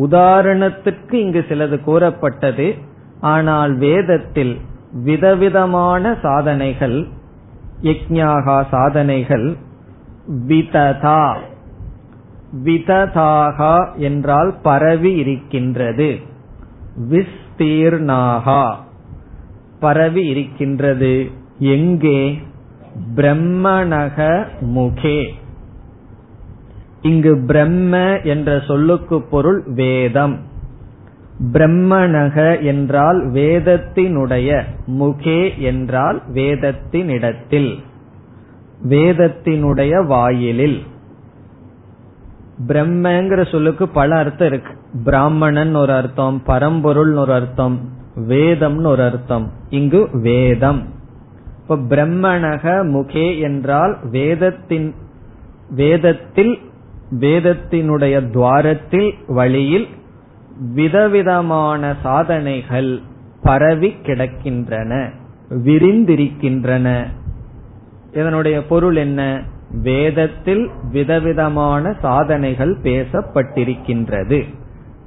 [0.00, 2.74] உதாரணத்துக்கு இங்கு சிலது கூறப்பட்டது.
[3.20, 4.60] ஆனால் வேதத்தில்
[4.92, 7.06] விதவிதமான சாதனைகள்
[7.82, 9.56] யக்ஞாகா சாதனைகள்
[10.48, 11.34] விததா
[12.64, 16.18] விததாகா என்றால் பரவி இருக்கின்றது.
[17.10, 18.74] விஸ்தீர்ணாகா
[19.80, 21.30] பரவி இருக்கின்றது.
[21.58, 22.38] எங்கே?
[23.16, 25.28] பிரம்மணக முகே.
[27.02, 30.38] இங்கு பிரம்ம என்ற சொல்லுக்கு பொருள் வேதம்.
[31.52, 37.78] பிரம்மணக என்றால் வேதத்தினுடைய முகே என்றால் வேதத்தினிடத்தில்
[38.88, 40.82] வேதத்தினுடைய வாயிலில்.
[42.66, 44.72] பிரம்மங்கிற சொல்லுக்கு பல அர்த்தம் இருக்கு.
[45.04, 47.80] பிராமணன் ஒரு அர்த்தம் பரம்பொருள் ஒரு அர்த்தம்
[48.16, 49.50] வேதம்னு ஒரு அர்த்தம்.
[49.68, 50.82] இங்கு வேதம்.
[51.68, 54.94] இப்ப பிரம்மணக முகே என்றால் வேதத்தின்
[55.70, 56.58] வேதத்தில்
[57.20, 59.86] வேதத்தினுடைய துவாரத்தில் வழியில்
[60.74, 63.00] விதவிதமான சாதனைகள்
[63.42, 65.10] பரவி கிடக்கின்றன
[65.50, 67.04] விரிந்திருக்கின்றன.
[68.12, 69.42] இதனுடைய பொருள் என்ன?
[69.82, 74.44] வேதத்தில் விதவிதமான சாதனைகள் பேசப்பட்டிருக்கின்றது.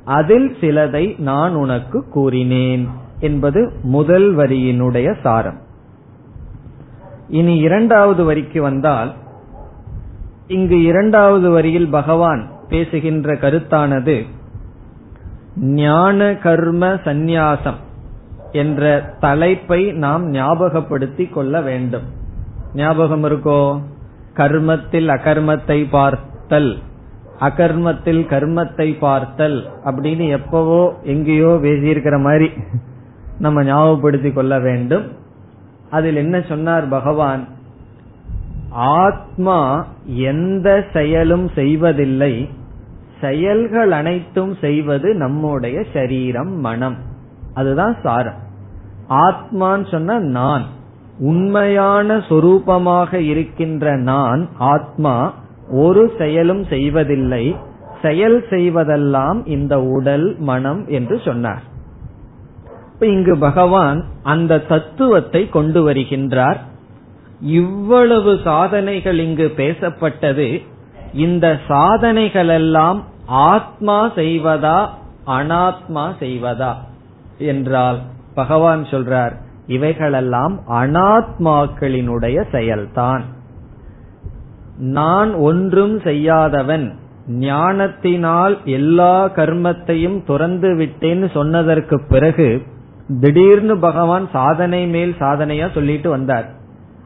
[0.05, 2.87] அதில் சிலதை நான் உனக்கு கூறினேன்
[3.19, 5.65] என்பது முதல் வரியினுடைய சாரம்.
[7.29, 9.13] இனி இரண்டாவது வரிக்கு வந்தால்
[10.47, 14.25] இங்கு இரண்டாவது வரியில் பகவான் பேசுகின்ற கருத்தானது
[15.55, 17.79] ஞான கர்ம சந்நியாசம்
[18.51, 22.03] என்ற தலைப்பை நாம் ஞாபகப்படுத்திக் கொள்ள வேண்டும்.
[22.73, 23.81] ஞாபகம் இருக்கோ?
[24.33, 26.77] கர்மத்தில் அகர்மத்தை பார்த்தல்
[27.39, 32.49] அகர்மத்தில் கர்மத்தை பார்த்தல் அப்படின்னு எப்பவோ எங்கேயோ பேசியிருக்கிற மாதிரி
[33.39, 35.11] நம்ம ஞாபகப்படுத்திக் கொள்ள வேண்டும்.
[35.89, 37.47] அதில் என்ன சொன்னார் பகவான்?
[38.69, 42.49] ஆத்மா எந்த செயலும் செய்வதில்லை.
[43.21, 46.97] செயல்கள் அனைத்தும் செய்வது நம்முடைய சரீரம் மனம்.
[47.53, 48.45] அதுதான் சாரம்.
[49.09, 50.63] ஆத்மான்னு சொன்ன நான்.
[51.19, 55.33] உண்மையான சொரூபமாக இருக்கின்ற நான் ஆத்மா
[55.69, 57.55] ஒரு செயலும் செய்வதில்லை.
[58.01, 61.66] செயல் செய்வதெல்லாம் இந்த உடல் மனம் என்று சொன்னார்.
[62.99, 66.57] இப்ப இங்கு பகவான் அந்த தத்துவத்தை கொண்டு வருகின்றார்.
[67.39, 70.63] இவ்வளவு சாதனைகள் இங்கு பேசப்பட்டது.
[71.13, 74.87] இந்த சாதனைகளெல்லாம் ஆத்மா செய்வதா
[75.25, 76.71] அனாத்மா செய்வதா
[77.37, 77.99] என்றால்
[78.35, 79.31] பகவான் சொல்றார்
[79.67, 83.21] இவைகளெல்லாம் அனாத்மாக்களினுடைய செயல்தான்.
[84.77, 86.87] நான் ஒன்றும் செய்யாதவன்
[87.27, 92.75] ஞானத்தினால் எல்லா கர்மத்தையும் துறந்து விட்டேன்னு சொன்னதற்கு பிறகு
[93.07, 96.45] திடீர்னு பகவான் சாதனை மேல் சாதனையா சொல்லிட்டு வந்தார்.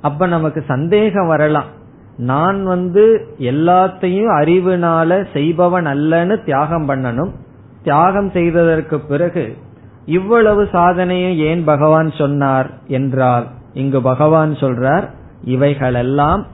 [0.02, 1.66] அப்ப நமக்கு சந்தேகம் வரலாம்.
[2.18, 7.30] நான் வந்து எல்லாத்தையும் அறிவுனால செய்பவன் அல்லன்னு தியாகம் பண்ணணும்.
[7.84, 9.58] தியாகம் செய்ததற்கு பிறகு
[10.06, 15.04] இவ்வளவு சாதனையை ஏன் பகவான் சொன்னார் என்றால் இங்கு பகவான் சொல்றார்
[15.44, 16.46] இவைகளெல்லாம்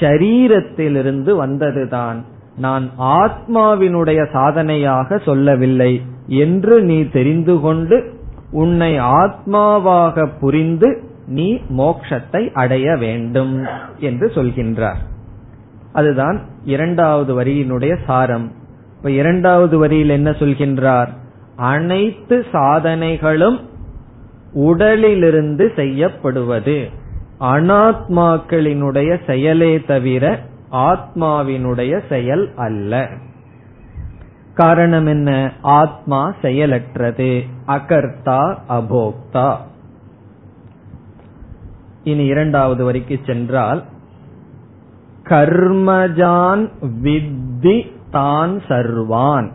[0.00, 2.24] ஷரீரத்திலிருந்து வந்ததுதான்.
[2.56, 8.15] நான் ஆத்மாவினுடைய சாதனையாக சொல்லவில்லை என்று நீ தெரிந்து கொண்டு
[8.56, 10.88] உன்னை ஆத்மாவாக புரிந்து
[11.26, 13.64] நீ மோக்ஷத்தை அடைய வேண்டும்
[13.98, 15.00] என்று சொல்கின்றார்.
[15.92, 18.52] அதுதான் இரண்டாவது வரியினுடைய சாரம்.
[18.96, 21.08] இப்ப இரண்டாவது வரியில் என்ன சொல்கின்றார்?
[21.56, 23.58] அனைத்து சாதனைகளும்
[24.52, 26.88] உடலிலிருந்து செய்யப்படுவது.
[27.40, 30.40] அனாத்மாக்களினுடைய செயலே தவிர
[30.72, 33.08] ஆத்மாவினுடைய செயல் அல்ல.
[34.56, 37.30] காரணம் என்ன ஆத்மா செயலற்றது.
[37.66, 39.48] அகர்த்தா அபோக்தா.
[42.04, 43.82] இனி இரண்டாவது வரைக்கு சென்றால்
[45.24, 46.64] கர்மஜான்
[47.02, 47.76] வித்தி
[48.10, 49.48] தான் சர்வான்.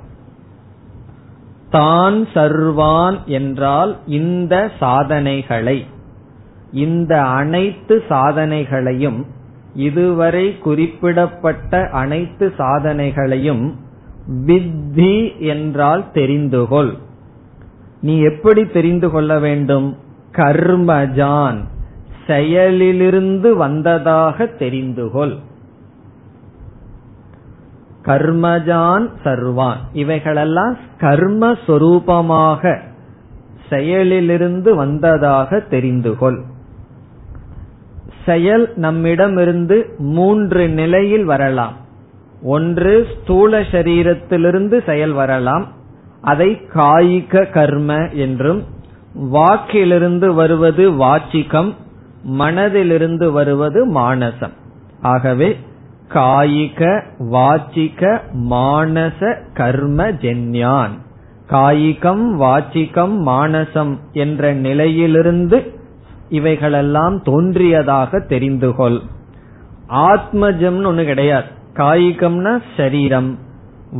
[1.70, 5.86] தான் சர்வான் என்றால் இந்த சாதனைகளை
[6.72, 9.22] இந்த அனைத்து சாதனைகளையும்
[9.76, 13.66] இதுவரை குறிப்பிடப்பட்ட அனைத்து சாதனைகளையும்
[14.30, 16.98] வித்தி என்றால் தெரிந்துகொள்.
[18.02, 19.98] நீ எப்படி தெரிந்து கொள்ள வேண்டும்?
[20.32, 21.58] கர்மஜான்.
[22.28, 25.38] செயலிலிருந்து வந்ததாக தெரிந்துகொள்.
[28.06, 29.78] கர்மஜான் சர்வான்.
[29.94, 32.80] இவைகளெல்லாம் கர்மஸ்வரூபமாக
[33.70, 36.42] செயலிலிருந்து வந்ததாக தெரிந்துகொள்.
[38.26, 41.74] செயல் நம்மிடமிருந்து மூன்று நிலையில் வரலாம்.
[42.42, 45.68] ஒன்று ஸ்தூல சரீரத்திலிருந்து செயல் வரலாம்.
[46.22, 48.64] அதை காய்க கர்ம என்றும்
[49.14, 51.74] வாக்கிலிருந்து வருவது வாச்சிகம்
[52.40, 54.52] மனதிலிருந்து வருவது மானசம்.
[55.02, 55.60] ஆகவே
[56.10, 60.92] காயிக வாச்சிக மானச கர்ம ஜென்யான்.
[61.50, 65.80] காயிகம் வாச்சிகம் மானசம் என்ற நிலையிலிருந்து
[66.30, 69.00] இவைகளெல்லாம் தோன்றியதாக தெரிந்து கொள்
[69.88, 71.60] ஆத்மஜம்னு ஒண்ணு கிடையாது.
[71.76, 73.40] காயிகம்னா சரீரம்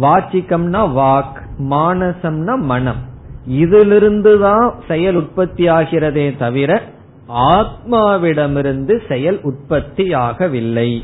[0.02, 3.02] வாச்சிக்கம்னா வாக் மானசம்னா மனம்.
[3.48, 6.82] இதிலிருந்து தான் செயல் உற்பத்தி ஆகிறதே தவிர
[7.28, 11.02] ஆத்மாவிடமிருந்து செயல் உற்பத்தி ஆகவில்லை.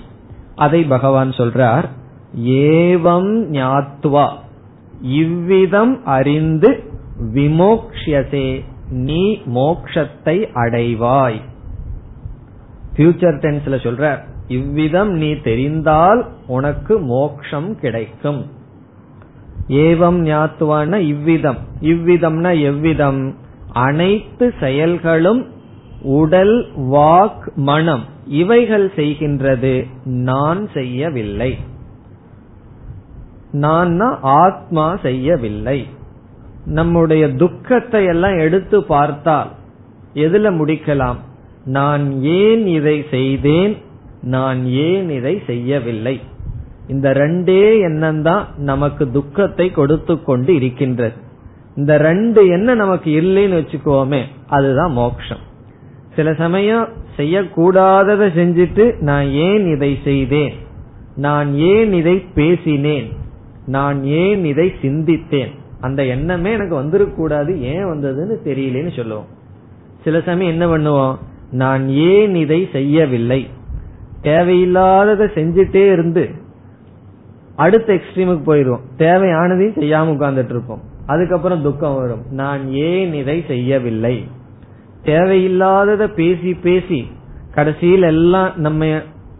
[0.55, 1.87] அதை பகவான் சொல்றார்
[2.67, 4.27] ஏவம் ஞாத்வா.
[5.01, 6.83] இவ்விதம் அறிந்து
[7.33, 8.47] விமோக்ஷசே
[8.89, 9.23] நீ
[9.55, 11.39] மோக்ஷத்தை அடைவாய்.
[12.95, 14.03] ஃபியூச்சர் டென்ஸ்ல சொல்ற
[14.47, 18.45] இவ்விதம் நீ தெரிந்தால் உனக்கு மோக்ஷம் கிடைக்கும்.
[19.67, 21.57] ஏவம் ஞாத்துவான இவ்விதம்.
[21.81, 23.35] இவ்விதம்னா எவ்விதம்?
[23.71, 25.45] அனைத்து செயல்களும்
[26.01, 29.87] உடல் வாக் மனம் இவைகள் செய்கின்றது.
[30.03, 31.57] நான் செய்யவில்லை.
[33.51, 35.87] நான் ஆத்மா செய்யவில்லை.
[36.65, 39.49] நம்முடைய துக்கத்தை எல்லாம் எடுத்து பார்த்தால்
[40.13, 41.15] எதுல முடிக்கலாம்?
[41.65, 43.77] நான் ஏன் இதை செய்தேன்?
[44.27, 46.15] நான் ஏன் இதை செய்யவில்லை?
[46.87, 51.17] இந்த ரெண்டே எண்ணம் தான் நமக்கு துக்கத்தை கொடுத்து கொண்டு இருக்கின்றது.
[51.75, 55.43] இந்த ரெண்டு எண்ணம் நமக்கு இல்லைன்னு வச்சுக்கோமே அதுதான் மோக்ஷம்.
[56.15, 56.87] சில சமயம்
[57.17, 60.53] செய்யக்கூடாததை செஞ்சுட்டு நான் ஏன் இதை செய்தேன்?
[61.15, 63.07] நான் ஏன் இதை பேசினேன்?
[63.65, 65.53] நான் ஏன் இதை சிந்தித்தேன்?
[65.81, 69.29] அந்த எண்ணமே எனக்கு வந்துடக்கூடாது ஏன் வந்ததுன்னு தெரியலன்னு சொல்லுவோம்.
[70.03, 71.15] சில சமயம் என்ன பண்ணுவோம்?
[71.51, 73.41] நான் ஏன் இதை செய்யவில்லை?
[74.23, 76.29] தேவையில்லாததை செஞ்சுட்டே இருந்து
[77.55, 78.79] அடுத்த எக்ஸ்ட்ரீமுக்கு போயிடுவோம்.
[78.97, 82.21] தேவையானதையும் செய்யாம உட்கார்ந்துட்டு இருப்போம் அதுக்கப்புறம் துக்கம் வரும்.
[82.31, 84.27] நான் ஏன் இதை செய்யவில்லை?
[85.03, 87.11] தேவையில்லாதத பேசி பேசி
[87.53, 88.85] கடைசியில் எல்லாம் நம்ம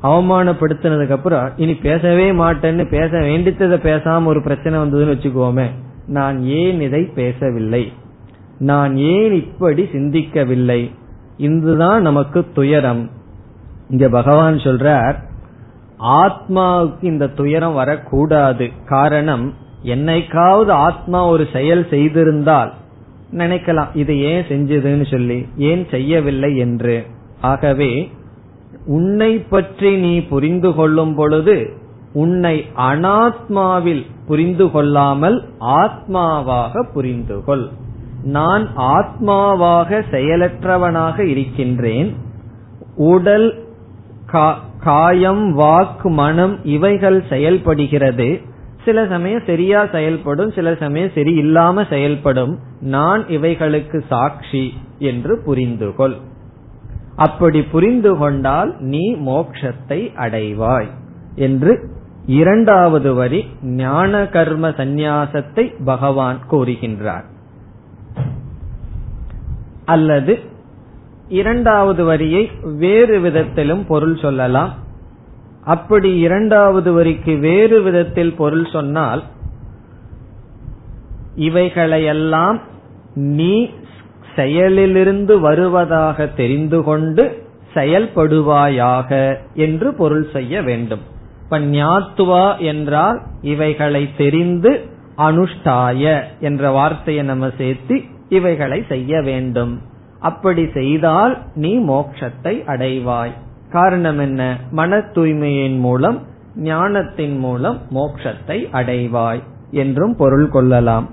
[0.04, 5.66] அவமானப்படுத்தினதுக்கு அப்புறம் இனி பேசவே மாட்டேன்னு பேச வேண்டித்ததை பேசாம ஒரு பிரச்சனை வந்ததுன்னு வச்சுக்கோமே.
[6.08, 7.94] நான் ஏன் இதை பேசவில்லை?
[8.60, 10.92] நான் ஏன் இப்படி சிந்திக்கவில்லை?
[11.38, 13.10] இதுதான் நமக்கு துயரம்.
[13.90, 15.18] இங்க பகவான் சொல்றார்
[16.00, 18.70] ஆத்மாவுக்கு இந்த துயரம் வரக்கூடாது.
[18.86, 22.72] காரணம் என்னைக்காவது ஆத்மா ஒரு செயல் செய்திருந்தால்
[23.32, 27.06] நினைக்கலாம் இது ஏன் செஞ்சதுன்னு சொல்லி ஏன் செய்யவில்லை என்று.
[27.42, 28.12] ஆகவே
[28.86, 31.58] உன்னை பற்றி நீ புரிந்து கொள்ளும் பொழுது
[32.14, 37.66] உன்னை அனாத்மாவில் புரிந்து கொள்ளாமல் ஆத்மாவாக புரிந்து கொள்.
[38.24, 42.10] நான் ஆத்மாவாக செயலற்றவனாக இருக்கின்றேன்.
[42.96, 43.48] உடல்
[44.84, 48.30] காயம் வாக்கு மனம் இவைகள் செயல்படுகிறது.
[48.86, 52.54] சில சமயம் சரியா செயல்படும் சில சமயம் சரி இல்லாம செயல்படும்.
[52.96, 54.66] நான் இவைகளுக்கு சாட்சி
[55.00, 56.18] என்று புரிந்து கொள்
[57.16, 60.90] அப்படி புரிந்து கொண்டால் நீ மோக்ஷத்தை அடைவாய்
[61.48, 61.74] என்று
[62.26, 67.26] இரண்டாவது வரி ஞான கர்ம சந்நியாசத்தை பகவான் கூறுகின்றார்.
[69.86, 70.34] அல்லது
[71.30, 74.74] இரண்டாவது வரியை வேறு விதத்திலும் பொருள் சொல்லலாம்.
[75.64, 79.24] அப்படி இரண்டாவது வரிக்கு வேறு விதத்தில் பொருள் சொன்னால்
[81.36, 82.62] இவைகளையெல்லாம்
[83.14, 83.70] நீ
[84.36, 91.00] செயலிலிருந்து வருவதாக தெரிந்து கொண்டு செயல்படுவாயாக என்று பொருள் செய்ய வேண்டும்.
[91.44, 94.86] இப்ப ஞாத்துவா என்றால் இவைகளை தெரிந்து
[95.18, 99.96] அனுஷ்டாய என்ற வார்த்தையை நம்ம சேர்த்து இவைகளை செய்ய வேண்டும்.
[100.20, 103.32] அப்படி செய்தால் நீ மோட்சத்தை அடைவாய்.
[103.72, 104.58] காரணம் என்ன?
[104.72, 106.26] மன தூய்மையின் மூலம்
[106.56, 111.10] ஞானத்தின் மூலம் மோட்சத்தை அடைவாய் என்றும் பொருள் கொள்ளலாம்.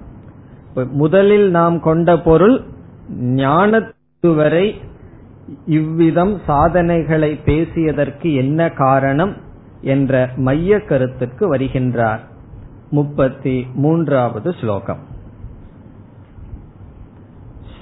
[0.92, 2.62] முதலில் நாம் கொண்ட பொருள்
[3.20, 4.74] ஞானத்துவரை
[5.66, 9.36] இவ்விதம் சாதனைகளை பேசியதற்கு என்ன காரணம்
[9.80, 12.18] என்ற மைய கருத்துக்கு வருகின்றார்.
[12.90, 15.12] முப்பத்தி மூன்றாவது ஸ்லோகம்.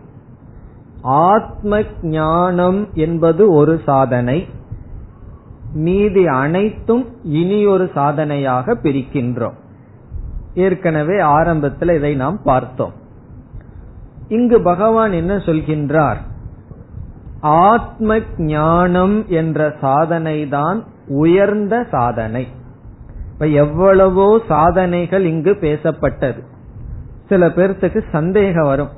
[1.03, 4.47] ஆத்ம ஞானம் என்பது ஒரு சாதனை
[5.73, 9.55] மீதி அனைத்தும் இனி ஒரு சாதனையாக பிரிக்கின்றோம்.
[10.55, 12.93] ஏற்கனவே ஆரம்பத்தில் இதை நாம் பார்த்தோம்.
[14.29, 16.17] இங்கு பகவான் என்ன சொல்கின்றார்?
[17.41, 22.47] ஆத்ம ஞானம் என்ற சாதனை தான் உயர்ந்த சாதனை.
[23.39, 26.41] இப்ப எவ்வளவோ சாதனைகள் இங்கு பேசப்பட்டது.
[27.29, 28.89] சில பேர்த்துக்கு சந்தேகம் வரும்.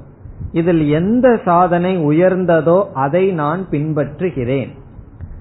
[0.53, 4.71] இதில் எந்த சாதனை உயர்ந்ததோ அதை நான் பின்பற்றுகிறேன்.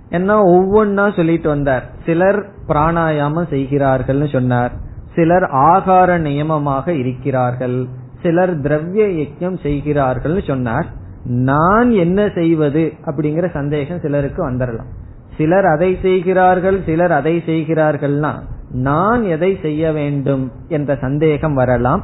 [0.10, 1.86] என்ன ஒவ்வொன்னா சொல்லிட்டு வந்தார்.
[2.06, 4.72] சிலர் பிராணாயாமம் செய்கிறார்கள் சொன்னார்.
[5.16, 7.88] சிலர் ஆகார நியமமாக இருக்கிறார்கள்.
[8.22, 10.86] சிலர் திரவிய யஜ்யம் செய்கிறார்கள் சொன்னார்.
[11.24, 14.94] நான் என்ன செய்வது அப்படிங்கிற சந்தேகம் சிலருக்கு வந்துடலாம்
[15.38, 18.32] சிலர் அதை செய்கிறார்கள் சிலர் அதை செய்கிறார்கள்னா
[18.72, 22.04] நான் எதை செய்ய வேண்டும் என்ற சந்தேகம் வரலாம்.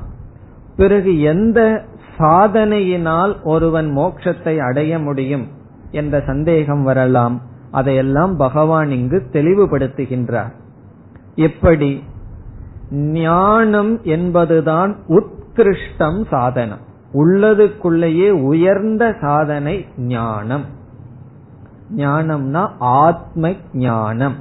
[0.75, 1.83] பிறகு எந்த
[2.17, 5.47] சாதனையினால் ஒருவன் மோட்சத்தை அடைய முடியும்
[5.91, 7.41] என்ற சந்தேகம் வரலாம்.
[7.71, 10.51] அதையெல்லாம் பகவான் இங்கு தெளிவுபடுத்துகின்றார்.
[11.35, 12.03] எப்படி?
[12.91, 16.79] ஞானம் என்பதுதான் உத்கிருஷ்டம் சாதனம்.
[17.13, 20.65] உள்ளதுக்குள்ளேயே உயர்ந்த சாதனை ஞானம்.
[21.95, 24.35] ஞானம்னா ஆத்ம ஞானம்.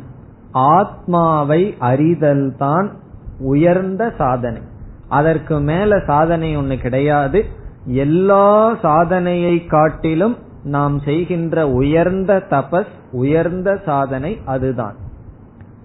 [0.55, 2.90] ஆத்மாவை அறிதல் தான்
[3.38, 4.61] உயர்ந்த சாதனை.
[5.09, 7.44] அதற்கு மேல சாதனை ஒண்ணு கிடையாது.
[7.86, 14.94] எல்லா சாதனையை காட்டிலும் நாம் செய்கின்ற உயர்ந்த தபஸ் உயர்ந்த சாதனை அதுதான்.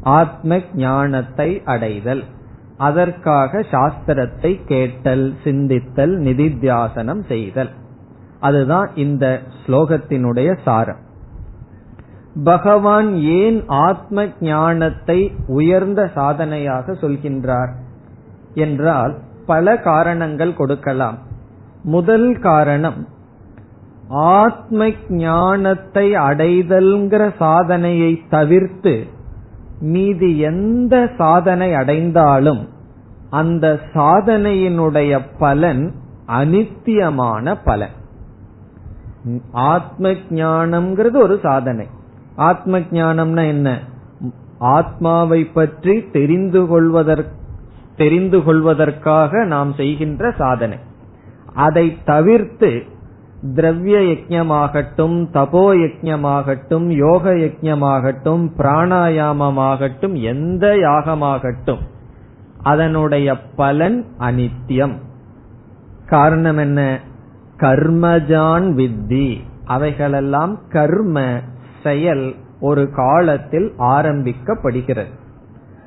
[0.04, 2.24] ஆத்ம ஞானத்தை அடைதல்.
[2.78, 7.70] அதற்காக சாஸ்திரத்தை கேட்டல் சிந்தித்தல் நிதித்தியாசனம் செய்தல்.
[8.40, 11.08] அதுதான் இந்த ஸ்லோகத்தினுடைய சாரம்.
[12.44, 17.72] பகவான் ஏன் ஆத்ம ஞானத்தை உயர்ந்த சாதனையாக சொல்கின்றார்
[18.54, 21.18] என்றால் பல காரணங்கள் கொடுக்கலாம்.
[21.84, 23.08] முதல் காரணம்
[24.10, 29.08] ஆத்ம ஞானத்தை அடைதல்ங்கிற சாதனையை தவிர்த்து
[29.80, 32.68] மீதி எந்த சாதனை அடைந்தாலும்
[33.30, 35.94] அந்த சாதனையினுடைய பலன்
[36.28, 37.96] அனித்தியமான பலன்.
[39.52, 41.88] ஆத்ம ஞானம்ங்கிறது ஒரு சாதனை.
[42.48, 43.70] ஆத்ம ஞானம்னா என்ன?
[44.58, 47.36] ஆத்மாவை பற்றி தெரிந்து கொள்வதற்கு
[47.98, 50.78] தெரிந்து கொள்வதற்காக நாம் செய்கின்ற சாதனை.
[51.54, 52.72] அதை தவிர்த்து
[53.56, 61.84] திரவிய யஜமாகட்டும் தபோ யஜமாகட்டும் யோக யஜமாகட்டும் பிராணாயாமமாகட்டும் எந்த யாகமாகட்டும்
[62.64, 64.96] அதனுடைய பலன் அனித்தியம்
[66.06, 67.00] காரணம் என்ன?
[67.58, 69.28] கர்மஜான் வித்தி.
[69.66, 71.18] அவைகளெல்லாம் கர்ம
[71.84, 75.12] செயல் ஒரு காலத்தில் ஆரம்பிக்கப்படுகிறது.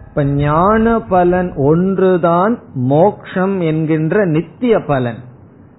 [0.09, 5.17] இப்ப ஞான பலன் ஒன்றுதான் மோக்ஷம் என்கின்ற நித்திய பலன்.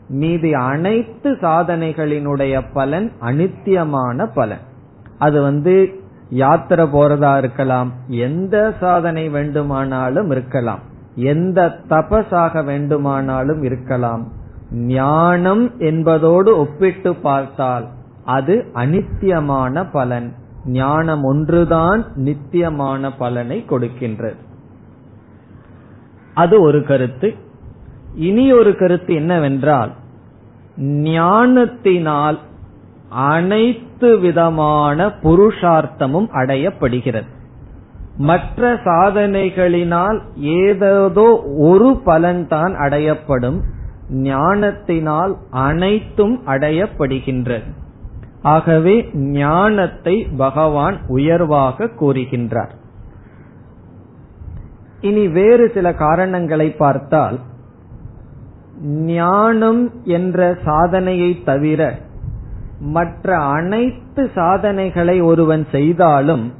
[0.09, 4.63] மீதி அனைத்து சாதனைகளினுடைய பலன் அனித்தியமான பலன்.
[5.17, 5.75] அது வந்து
[6.29, 10.79] யாத்திரை போறதா இருக்கலாம் எந்த சாதனை வேண்டுமானாலும் இருக்கலாம்
[11.15, 14.31] எந்த தபஸாக வேண்டுமானாலும் இருக்கலாம்.
[14.71, 17.87] ஞானம் என்பதோடு ஒப்பிட்டு பார்த்தால்
[18.25, 20.33] அது அனித்தியமான பலன்.
[20.65, 24.35] ஞானம் ஒன்றுதான் நித்தியமான பலனை கொடுக்கின்றது
[26.33, 27.33] அது ஒரு கருத்து.
[28.15, 29.91] இனி ஒரு கருத்து என்னவென்றால்
[30.77, 32.39] ஞானத்தினால்
[33.09, 37.25] அனைத்து விதமான புருஷார்த்தமும் அடையப்படுகிறது.
[38.17, 43.59] மற்ற சாதனைகளினால் ஏதேதோ ஒரு பலன்தான் அடையப்படும்.
[44.09, 47.81] ஞானத்தினால் அனைத்தும் அடையப்படுகின்றது.
[48.43, 52.73] ஆகவே ஞானத்தை பகவான் உயர்வாக கூறுகின்றார்.
[55.01, 57.39] இனி வேறு சில காரணங்களை பார்த்தால்
[58.85, 61.99] ஞானம் என்ற சாதனையை தவிர
[62.79, 66.53] மற்ற அனைத்து சாதனைகளை ஒருவன் செய்தாலும்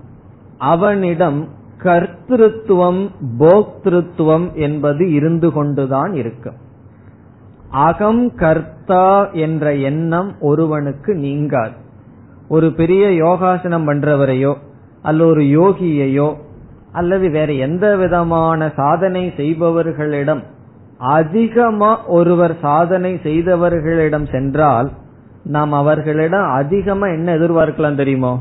[0.58, 1.48] அவனிடம்
[1.84, 3.10] கர்த்திருவம்
[3.40, 6.63] போக்திருத்துவம் என்பது இருந்து கொண்டுதான் இருக்கும்.
[7.74, 11.72] அகம் கர்த்தா என்ற எண்ணம் ஒருவனுக்கு நீங்காது.
[12.48, 14.54] ஒரு பெரிய யோகாசனம் பண்றவரையோ
[15.02, 16.36] அல்ல ஒரு யோகியையோ
[16.92, 20.44] அல்லது வேற எந்த விதமான சாதனை செய்பவர்களிடம்
[20.98, 24.92] அதிகமா ஒருவர் சாதனை செய்தவர்களிடம் சென்றால்
[25.44, 28.40] நாம் அவர்களிடம் அதிகமா என்ன எதிர்பார்க்கலாம் தெரியுமோ?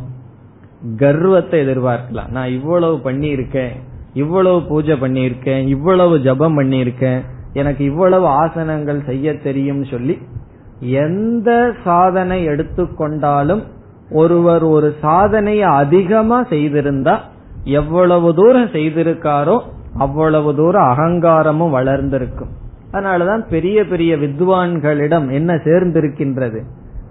[0.97, 2.31] கர்வத்தை எதிர்பார்க்கலாம்.
[2.31, 3.73] நான் இவ்வளவு பண்ணியிருக்கேன்
[4.15, 7.23] இவ்வளவு பூஜை பண்ணியிருக்கேன் இவ்வளவு ஜபம் பண்ணியிருக்கேன்
[7.53, 10.19] எனக்கு இவ்வளவு ஆசனங்கள் செய்ய தெரியும் சொல்லி
[10.81, 13.63] எந்த சாதனை எடுத்துக்கொண்டாலும்
[14.11, 17.19] ஒருவர் ஒரு சாதனையை அதிகமா செய்திருந்தா
[17.65, 19.61] எவ்வளவு தூரம் செய்திருக்காரோ
[19.99, 22.49] அவ்வளவு தூரம் அகங்காரமும் வளர்ந்திருக்கும்.
[22.93, 26.61] அதனாலதான் பெரிய பெரிய வித்வான்களிடம் என்ன சேர்ந்திருக்கின்றது?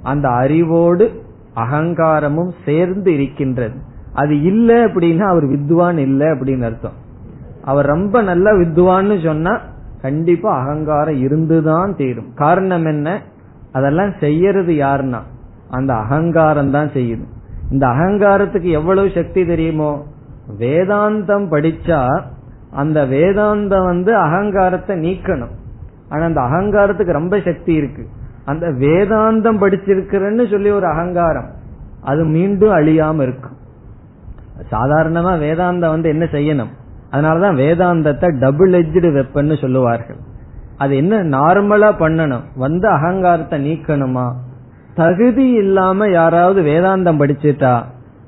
[0.03, 1.23] அந்த அறிவோடு
[1.55, 3.75] அகங்காரமும் சேர்ந்து இருக்கின்றது.
[4.13, 6.93] அது இல்ல அப்படின்னா அவர் வித்வான் இல்ல அப்படின்னு அர்த்தம்.
[7.63, 9.59] அவர் ரொம்ப நல்ல வித்வான்னு சொன்னா
[10.01, 13.21] கண்டிப்பா அகங்காரம் இருந்துதான் தீரும் காரணம் என்ன?
[13.71, 15.19] அதெல்லாம் செய்யறது யாருன்னா?
[15.69, 17.23] அந்த அகங்காரம் தான் செய்யுது.
[17.71, 20.03] இந்த அகங்காரத்துக்கு எவ்வளவு சக்தி தெரியுமோ?
[20.59, 22.21] வேதாந்தம் படிச்சா
[22.71, 25.55] அந்த வேதாந்தம் வந்து அகங்காரத்தை நீக்கணும்.
[26.09, 28.07] ஆனா அந்த அகங்காரத்துக்கு ரொம்ப சக்தி இருக்கு.
[28.45, 31.49] அந்த வேதாந்தம் படிச்சிருக்கிறேன்னு சொல்லி ஒரு அகங்காரம்
[32.01, 33.57] அது மீண்டும் அழியாம இருக்கும்.
[34.71, 36.71] சாதாரணமா வேதாந்தம் வந்து என்ன செய்யணும்?
[37.11, 40.15] அதனாலதான் வேதாந்தத்தை டபுள் எஜ்டு வெப்பன்னு சொல்லுவார்கள்.
[40.77, 41.23] அது என்ன?
[41.23, 42.43] நார்மலா பண்ணணும்.
[42.55, 44.31] வந்து அகங்காரத்தை நீக்கணுமா?
[44.95, 47.83] தகுதி இல்லாம யாராவது வேதாந்தம் படிச்சுட்டா?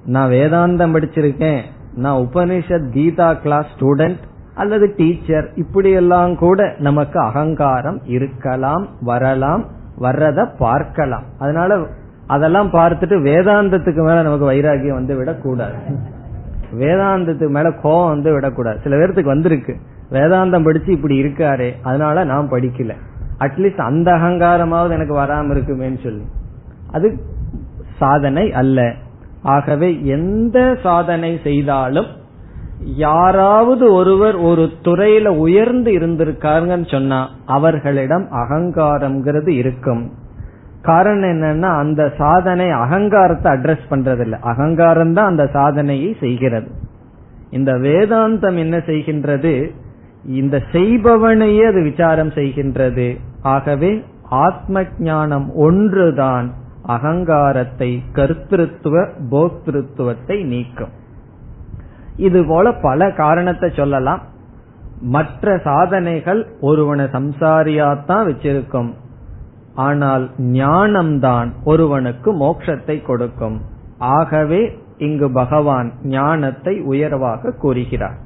[0.05, 1.59] நான் வேதாந்தம் படிச்சிருக்கேன்.
[1.95, 4.17] நான் உபனிஷத் கீதா கிளாஸ் ஸ்டூடெண்ட்
[4.55, 9.65] அல்லது டீச்சர் இப்படி எல்லாம் கூட நமக்கு அகங்காரம் இருக்கலாம் வரலாம்
[10.01, 11.23] வர்றத பார்க்கலாம்.
[11.39, 11.85] அதனால
[12.27, 15.73] அதெல்லாம் பார்த்துட்டு வேதாந்தத்துக்கு மேல நமக்கு வைராகியம் வந்து விடக்கூடாது
[16.79, 18.79] வேதாந்தத்துக்கு மேல கோபம் வந்து விடக்கூடாது.
[18.83, 19.77] சில பேர்த்துக்கு வந்திருக்கு.
[20.11, 22.93] வேதாந்தம் படிச்சு இப்படி இருக்காரு அதனால நான் படிக்கல.
[23.39, 26.23] அட்லீஸ்ட் அந்த அகங்காரமாவது எனக்கு வராம இருக்குமேன்னு சொல்லி.
[26.91, 27.19] அது
[27.97, 28.93] சாதனை அல்ல.
[29.41, 32.05] ஆகவே எந்த சாதனை செய்தாலும்
[32.83, 40.11] யாராவது ஒருவர் ஒரு துறையில உயர்ந்து இருந்திருக்காருங்கன்னு சொன்னா அவர்களிடம் அகங்காரம்ங்கிறது இருக்கும்.
[40.83, 44.39] காரணம் என்னன்னா அந்த சாதனை அகங்காரத்தை அட்ரஸ் பண்றதில்லை.
[44.41, 46.71] அகங்காரம் தான் அந்த சாதனையை செய்கிறது.
[47.49, 49.53] இந்த வேதாந்தம் என்ன செய்கின்றது?
[50.25, 53.07] இந்த செய்பவனையே அது விசாரம் செய்கின்றது.
[53.41, 56.51] ஆகவே ஆத்ம ஞானம் ஒன்றுதான்
[56.85, 60.93] அகங்காரத்தை கருத்திருத்துவ போக்திருத்துவத்தை நீக்கும்.
[62.17, 64.21] இது போல பல காரணத்தை சொல்லலாம்.
[65.01, 68.91] மற்ற சாதனைகள் ஒருவனை சம்சாரியாத்தான் வச்சிருக்கும்.
[69.75, 73.61] ஆனால் ஞானம்தான் ஒருவனுக்கு மோட்சத்தை கொடுக்கும்.
[73.97, 78.17] ஆகவே இங்கு பகவான் ஞானத்தை உயர்வாக கூறுகிறார்.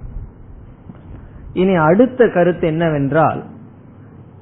[1.53, 3.43] இனி அடுத்த கருத்து என்னவென்றால்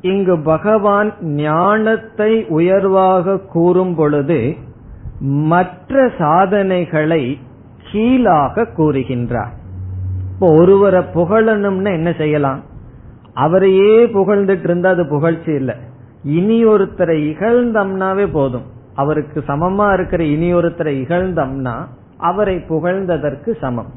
[0.01, 4.55] இங்கு பகவான் ஞானத்தை உயர்வாக கூறும் பொழுது
[5.19, 7.39] மற்ற சாதனைகளை
[7.91, 9.53] கீழாக கூறுகின்றார்.
[10.33, 12.61] இப்போ ஒருவரை புகழணும்னு என்ன செய்யலாம்?
[13.33, 15.75] அவரையே புகழ்ந்துட்டு இருந்தா அது புகழ்ச்சி இல்லை.
[16.37, 18.65] இனி ஒருத்தரை இகழ்ந்தம்னாவே போதும்.
[18.95, 21.75] அவருக்கு சமமா இருக்கிற இனி ஒருத்தரை இகழ்ந்தம்னா
[22.29, 23.89] அவரை புகழ்ந்ததற்கு சமம்.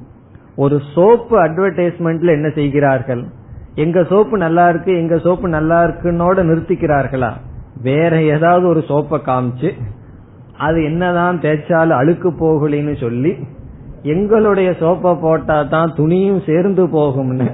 [0.56, 3.22] ஒரு சோப்பு அட்வர்டைஸ்மெண்ட்ல என்ன செய்கிறார்கள்?
[3.74, 7.30] எங்க சோப்பு நல்லா இருக்கு எங்க சோப்பு நல்லா இருக்குன்னோட நிறுத்திக்கிறார்களா?
[7.82, 9.70] வேற ஏதாவது ஒரு சோப்பை காமிச்சு
[10.66, 13.32] அது என்னதான் தேய்ச்சாலும் அழுக்கு போகலின்னு சொல்லி
[14.14, 17.48] எங்களுடைய சோப்பை போட்டா தான் துணியும் சேர்ந்து போகும்னு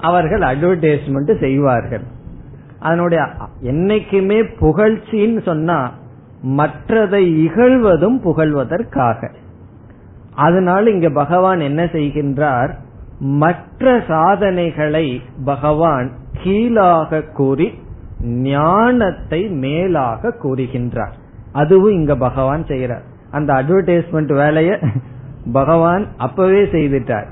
[0.00, 2.04] அவர்கள் அட்வர்டைஸ்மெண்ட் செய்வார்கள்.
[2.84, 3.20] அதனுடைய
[3.62, 5.78] என்னைக்குமே புகழ்ச்சின்னு சொன்னா
[6.56, 9.20] மற்றதை இகழ்வதும் புகழ்வதற்காக.
[10.36, 12.72] அதனால இங்க பகவான் என்ன செய்கின்றார்?
[13.18, 15.06] மற்ற சாதனைகளை
[15.44, 16.08] பகவான்
[16.42, 17.68] கீழாக கூறி
[18.48, 21.14] ஞானத்தை மேலாக கூறுகின்றார்.
[21.52, 24.70] அதுவும் இங்க பகவான் செய்யறார் அந்த அட்வர்டைஸ்மெண்ட் வேலைய
[25.52, 27.28] பகவான் அப்பவே செய்துட்டார்.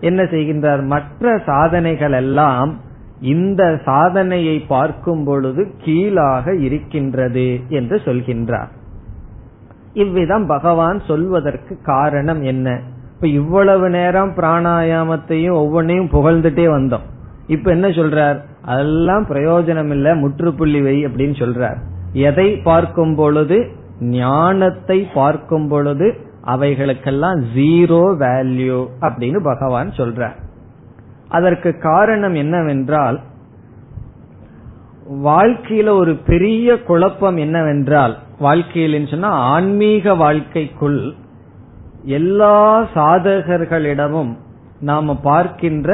[0.00, 0.82] என்ன செய்கின்றார்?
[0.86, 2.70] மற்ற சாதனைகள் எல்லாம்
[3.22, 8.70] இந்த சாதனையை பார்க்கும் பொழுது கீழாக இருக்கின்றது என்று சொல்கின்றார்.
[9.92, 12.80] இவ்விதம் பகவான் சொல்வதற்கு காரணம் என்ன?
[13.14, 17.06] இப்ப இவ்வளவு நேரம் பிராணாயாமத்தையும் ஒவ்வொன்னையும் புகழ்ந்துட்டே வந்தோம்.
[17.46, 18.38] இப்ப என்ன சொல்றார்?
[18.62, 21.76] அதெல்லாம் பிரயோஜனம் இல்ல முற்றுப்புள்ளி வை அப்படின்னு சொல்றார்.
[22.12, 23.70] எதை பார்க்கும் பொழுது?
[24.00, 26.16] ஞானத்தை பார்க்கும் பொழுது
[26.46, 30.34] அவைகளுக்கெல்லாம் ஜீரோ வேல்யூ அப்படின்னு பகவான் சொல்றார்.
[31.32, 33.18] அதற்கு காரணம் என்னவென்றால்
[35.24, 41.00] வாழ்க்கையில ஒரு பெரிய குழப்பம் என்னவென்றால் வாழ்க்கையில் சொன்னா ஆன்மீக வாழ்க்கைக்குள்
[42.04, 44.32] எல்லா சாதகர்களிடமும்
[44.80, 45.90] நாம பார்க்கின்ற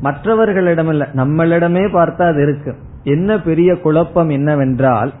[0.00, 2.72] மற்றவர்களிடம் இல்ல நம்மளிடமே பார்த்தா அது இருக்கு.
[3.04, 5.12] என்ன பெரிய குழப்பம் என்னவென்றால்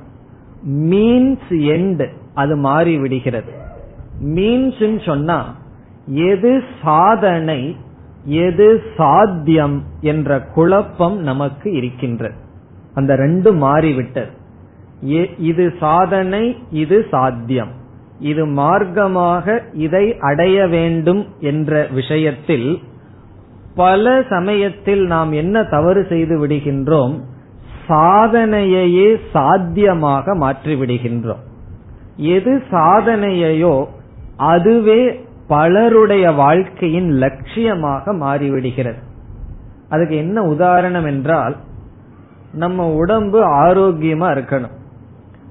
[0.90, 3.52] மீன்ஸ் எண்ட் அது மாறி விடுகிறது
[4.34, 5.38] மீன்ஸ் சொன்னா
[6.28, 7.60] எது சாதனை
[8.24, 12.34] எது சாத்தியம் என்ற குழப்பம் நமக்கு இருக்கின்றது.
[12.94, 14.30] அந்த ரெண்டு மாறிவிட்டது.
[15.38, 17.70] இது சாதனை இது சாத்தியம்.
[18.20, 22.78] இது மார்க்கமாக இதை அடைய வேண்டும் என்ற விஷயத்தில்
[23.74, 27.20] பல சமயத்தில் நாம் என்ன தவறு செய்து விடுகின்றோம்?
[27.88, 31.44] சாதனையையே சாத்தியமாக மாற்றி விடுகின்றோம்
[32.16, 33.84] எது சாதனையையோ
[34.36, 39.02] அதுவே பலருடைய வாழ்க்கையின் லட்சியமாக மாறிவிடுகிறது.
[39.88, 41.56] அதுக்கு என்ன உதாரணம் என்றால்
[42.52, 44.76] நம்ம உடம்பு ஆரோக்கியமா இருக்கணும்.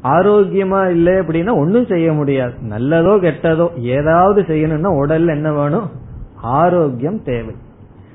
[0.03, 2.53] ஆரோக்கியமா இல்லை அப்படின்னா ஒன்னும் செய்ய முடியாது.
[2.69, 5.91] நல்லதோ கெட்டதோ ஏதாவது செய்யணும்னா உடல்ல என்ன வேணும்?
[6.35, 7.55] ஆரோக்கியம் தேவை.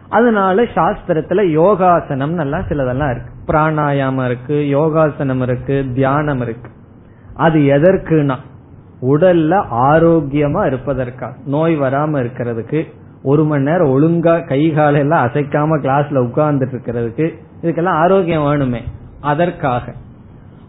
[0.09, 3.31] அதனால சாஸ்திரத்துல யோகாசனம் எல்லாம் சிலதெல்லாம் இருக்கு.
[3.47, 6.71] பிராணாயாமம் இருக்கு யோகாசனம் இருக்கு தியானம் இருக்கு.
[7.35, 8.37] அது எதற்குனா
[9.03, 9.53] உடல்ல
[9.91, 12.85] ஆரோக்கியமா இருப்பதற்காக நோய் வராம இருக்கிறதுக்கு
[13.23, 17.27] ஒரு மணி நேரம் ஒழுங்கா கை காலெல்லாம் அசைக்காம கிளாஸ்ல உட்கார்ந்துட்டு இருக்கிறதுக்கு
[17.63, 18.81] இதுக்கெல்லாம் ஆரோக்கியம் வேணுமே.
[19.21, 19.93] அதற்காக.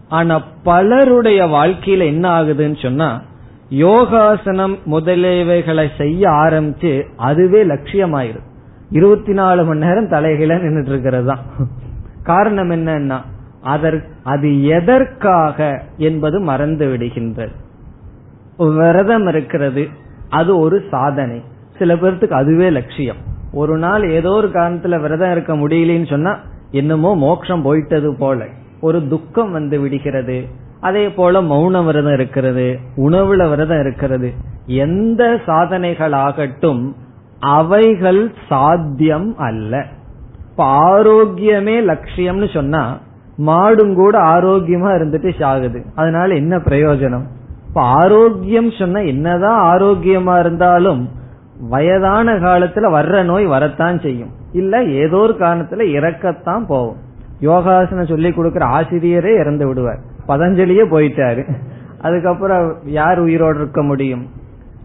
[0.09, 3.21] ஆனா பலருடைய வாழ்க்கையில என்ன ஆகுதுன்னு சொன்னா
[3.69, 8.47] யோகாசனம் முதலியவைகளை செய்ய ஆரம்பிச்சு அதுவே லட்சியமாயிரும்.
[8.91, 11.39] இருபத்தி நாலு மணி நேரம் தலைகளை நின்றுட்டு இருக்கிறது தான்
[12.23, 13.19] காரணம் என்னன்னா
[13.63, 17.55] அதற்கு அது எதற்காக என்பது மறந்து விடுகின்றது.
[18.71, 19.87] விரதம் இருக்கிறது
[20.29, 21.41] அது ஒரு சாதனை.
[21.77, 23.15] சில பேர்த்துக்கு அதுவே லட்சியம்.
[23.53, 26.37] ஒரு நாள் ஏதோ ஒரு காரணத்துல விரதம் இருக்க முடியலன்னு சொன்னா
[26.71, 28.45] என்னமோ மோட்சம் போயிட்டது போல.
[28.81, 30.47] ஒரு துக்கம் வந்து விடுகிறது.
[30.79, 34.33] அதே போல மௌன விரதம் இருக்கிறது உணவுல விரதம் இருக்கிறது.
[34.65, 36.95] எந்த சாதனைகள் ஆகட்டும்
[37.39, 39.85] அவைகள் சாத்தியம் அல்ல.
[40.49, 42.99] இப்ப ஆரோக்கியமே லட்சியம்னு சொன்னா
[43.45, 45.85] மாடும் கூட ஆரோக்கியமா இருந்துட்டு சாகுது.
[45.95, 47.23] அதனால என்ன பிரயோஜனம்?
[47.73, 51.09] இப்ப ஆரோக்கியம் சொன்னா என்னதான் ஆரோக்கியமா இருந்தாலும்
[51.59, 54.29] வயதான காலத்துல வர்ற நோய் வரத்தான் செய்யும்.
[54.51, 56.95] இல்ல ஏதோ ஒரு காரணத்துல இறக்கத்தான் போகும்.
[57.39, 59.99] யோகாசனம் சொல்லி கொடுக்கிற ஆசிரியரே இறந்து விடுவார்.
[60.27, 61.53] பதஞ்சலியே போயிட்டாரு.
[62.01, 64.27] அதுக்கப்புறம் யார் உயிரோடு இருக்க முடியும்?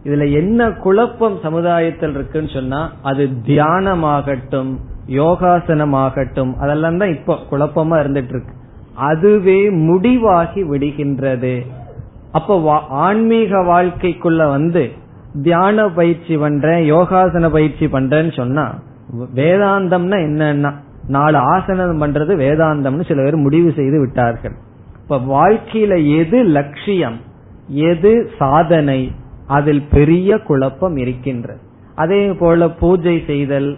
[0.03, 4.75] இதுல என்ன குழப்பம் சமுதாயத்தில் இருக்குன்னு சொன்னா அது தியானமாகட்டும்
[5.07, 8.53] யோகாசனமாகட்டும் அதெல்லாம் தான் இப்ப குழப்பமா இருந்துட்டு இருக்கு.
[8.93, 11.65] அதுவே முடிவாகி விடுகின்றது.
[12.31, 12.55] அப்போ
[13.05, 14.83] ஆன்மீக வாழ்க்கைக்குள்ள வந்து
[15.43, 18.65] தியான பயிற்சி பண்றேன் யோகாசன பயிற்சி பண்றேன்னு சொன்னா
[19.39, 20.71] வேதாந்தம்னா என்னன்னா
[21.07, 24.55] நாலு ஆசனம் பண்றது வேதாந்தம்னு சில பேர் முடிவு செய்து விட்டார்கள்.
[25.03, 27.17] இப்ப வாழ்க்கையில எது லட்சியம்
[27.91, 28.99] எது சாதனை
[29.47, 31.61] அதில் பெரிய குழப்பம் இருக்கின்றது.
[31.95, 33.69] அதே போல பூஜை செய்தல்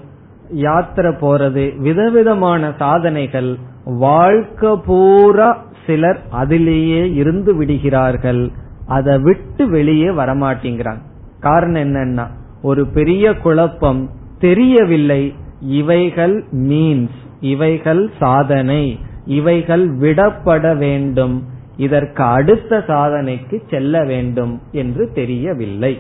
[0.66, 3.52] யாத்திரை போறது விதவிதமான சாதனைகள்
[4.06, 5.50] வாழ்க்கை பூரா
[5.86, 8.52] சிலர் அதிலேயே இருந்து விடுகிறார்கள்.
[8.88, 11.02] அதை விட்டு வெளியே வரமாட்டேங்கிறாங்க.
[11.40, 12.28] காரணம் என்னன்னா
[12.62, 14.10] ஒரு பெரிய குழப்பம்
[14.40, 15.36] தெரியவில்லை.
[15.60, 21.44] இவைகள் மீன்ஸ் இவைகள் சாதனை இவைகள் விடப்பட வேண்டும்.
[21.78, 26.00] இதற்கு அடுத்த சாதனைக்கு செல்ல வேண்டும் என்று தெரியவில்லை.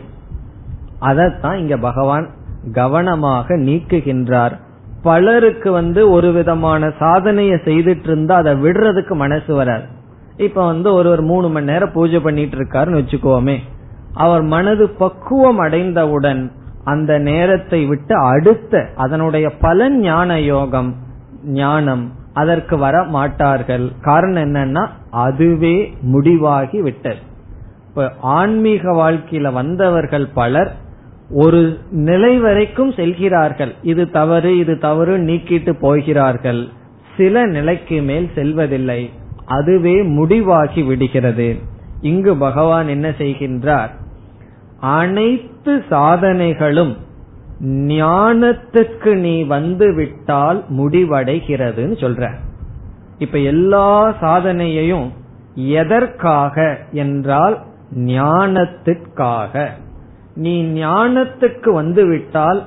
[1.01, 2.29] அதத்தான் இங்க பகவான்
[2.71, 4.57] கவனமாக நீக்குகின்றார்.
[5.03, 9.85] பலருக்கு வந்து ஒரு விதமான சாதனைய செய்துட்டு இருந்தா அதை விடுறதுக்கு மனசு வராது.
[10.37, 13.57] இப்ப வந்து ஒரு ஒரு மூணு மணி நேரம் பூஜை பண்ணிட்டு இருக்காருன்னு வச்சுக்கோமே
[14.13, 16.51] அவர் மனது பக்குவம் அடைந்தவுடன்
[16.83, 20.95] அந்த நேரத்தை விட்டு அடுத்த அதனுடைய பலன் ஞான யோகம்
[21.43, 23.91] ஞானம் அதற்கு வர மாட்டார்கள்.
[24.01, 27.21] காரணம் என்னன்னா அதுவே முடிவாகி விட்டது.
[27.87, 30.71] இப்ப ஆன்மீக வாழ்க்கையில வந்தவர்கள் பலர்
[31.33, 33.75] ஒரு நிலை வரைக்கும் செல்கிறார்கள்.
[33.81, 36.67] இது தவறு இது தவறு நீக்கிட்டு போகிறார்கள்.
[37.17, 39.09] சில நிலைக்கு மேல் செல்வதில்லை.
[39.45, 41.57] அதுவே முடிவாகி விடுகிறது.
[42.01, 43.89] இங்கு பகவான் என்ன செய்கின்றார்?
[44.79, 46.95] அனைத்து சாதனைகளும்
[47.65, 52.31] ஞானத்துக்கு நீ வந்து விட்டால் முடிவடைகிறதுன்னு சொல்ற.
[53.17, 55.09] இப்ப எல்லா சாதனையையும்
[55.55, 56.77] எதற்காக?
[56.91, 57.57] என்றால்
[57.95, 59.69] ஞானத்திற்காக.
[60.43, 62.59] நீ ஞானத்துக்கு வந்து விட்டால்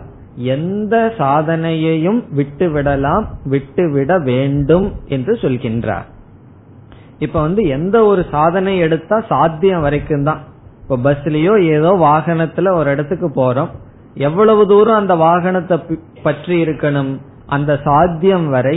[0.54, 6.08] எந்த சாதனையையும் விட்டுவிடலாம் விட்டுவிட வேண்டும் என்று சொல்கின்றார்.
[7.18, 10.40] இப்ப வந்து எந்த ஒரு சாதனை எடுத்தா சாத்தியம் வரைக்கும் தான்.
[10.82, 13.70] இப்ப பஸ்லயோ ஏதோ வாகனத்துல ஒரு இடத்துக்கு போறோம்.
[14.28, 15.76] எவ்வளவு தூரம் அந்த வாகனத்தை
[16.22, 17.12] பற்றி இருக்கணும்?
[17.46, 18.76] அந்த சாத்தியம் வரை.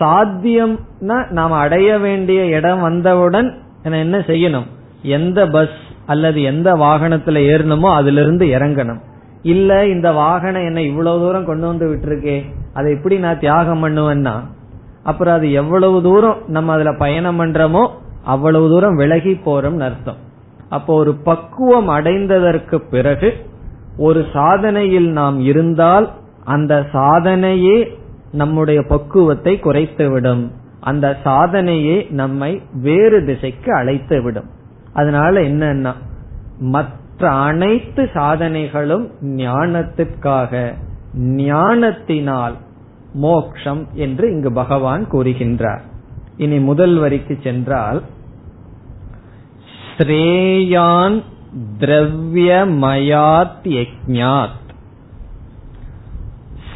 [0.00, 3.48] சாத்தியம்னா நாம் அடைய வேண்டிய இடம் வந்தவுடன்
[4.04, 4.68] என்ன செய்யணும்?
[5.16, 5.80] எந்த பஸ்
[6.12, 9.00] அல்லது எந்த வாகனத்துல ஏறணுமோ அதுல இருந்து இறங்கணும்.
[9.54, 12.38] இல்ல இந்த வாகனம் என்ன இவ்வளவு தூரம் கொண்டு வந்து விட்டுருக்கே
[12.74, 14.34] அதை எப்படி நான் தியாகம் பண்ணுவேன்னா
[15.02, 17.84] அப்புறம் அது எவ்வளவு தூரம் நம்ம அதுல பயணம் பண்றோமோ
[18.24, 20.18] அவ்வளவு தூரம் விலகி போறோம்னு அர்த்தம்.
[20.68, 23.30] அப்போ ஒரு பக்குவம் அடைந்ததற்கு பிறகு
[23.98, 26.06] ஒரு சாதனையில் நாம் இருந்தால்
[26.44, 27.78] அந்த சாதனையே
[28.32, 30.44] நம்முடைய பக்குவத்தை குறைத்துவிடும்.
[30.80, 32.52] அந்த சாதனையே நம்மை
[32.82, 34.48] வேறு திசைக்கு அழைத்து விடும்
[35.00, 35.92] அதனால என்னன்னா
[36.58, 40.52] மற்ற அனைத்து சாதனைகளும் ஞானத்திற்காக
[41.40, 42.56] ஞானத்தினால்
[43.12, 45.84] மோக்ஷம் என்று இங்கு பகவான் கூறுகின்றார்.
[46.36, 48.00] இனி முதல் வரிக்கு சென்றால்
[49.96, 51.16] ஸ்ரேயான்
[51.78, 54.58] திரவியமயாத் யஜ்ஞாத்.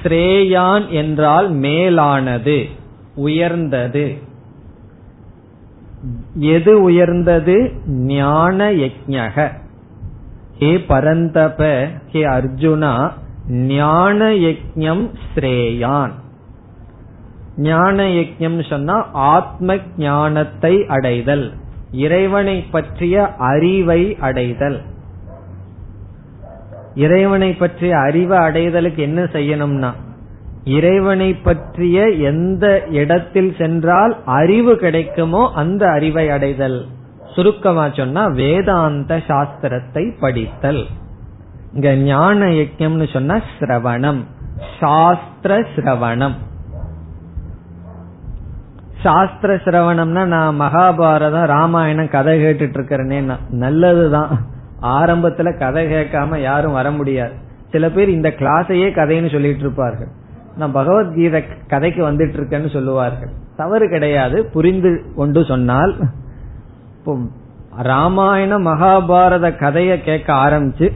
[0.03, 2.59] ஸ்ரேயான் என்றால் மேலானது
[3.17, 4.07] உயர்ந்தது.
[6.35, 7.73] எது உயர்ந்தது?
[7.87, 9.51] ஞான யஜக
[10.59, 13.11] ஹே பரந்தப ஹே அர்ஜுனா
[13.49, 16.11] ஞான யஜம் ஸ்ரேயான்.
[17.57, 21.53] ஞான யஜம் சொன்னா ஆத்ம ஞானத்தை அடைதல்.
[21.93, 24.81] இறைவனை பற்றிய அறிவை அடைதல்.
[26.95, 29.93] இறைவனை பற்றிய அறிவை அடைதலுக்கு என்ன செய்யணும்னா
[30.65, 36.87] இறைவனை பற்றிய எந்த இடத்தில் சென்றால் அறிவு கிடைக்குமோ அந்த அறிவை அடைதல்.
[37.35, 40.87] சுருக்கமா சொன்னா வேதாந்த சாஸ்திரத்தை படித்தல்.
[41.75, 44.23] இங்க ஞான யஜ்யம்னு சொன்னா சிரவணம்.
[44.81, 46.35] சாஸ்திர சிரவணம்.
[49.03, 54.47] சாஸ்திர சிரவணம்னா நான் மகாபாரதம் ராமாயணம் கதை கேட்டுட்டு இருக்கிறேனே நல்லதுதான்.
[54.83, 57.33] ஆரம்பத்துல கதை கேட்காம யாரும் வர முடியாது.
[57.71, 60.23] சில பேர் இந்த கிளாஸையே கதைன்னு சொல்லிட்டு இருப்பார்கள்
[60.61, 61.41] நான் பகவத்கீதை
[61.73, 63.33] கதைக்கு வந்துட்டு இருக்கேன்னு சொல்லுவார்கள்.
[63.61, 65.95] தவறு கிடையாது புரிந்து கொண்டு சொன்னால்
[67.89, 70.89] ராமாயண மகாபாரத கதையை கேட்க ஆரம்பிச்சு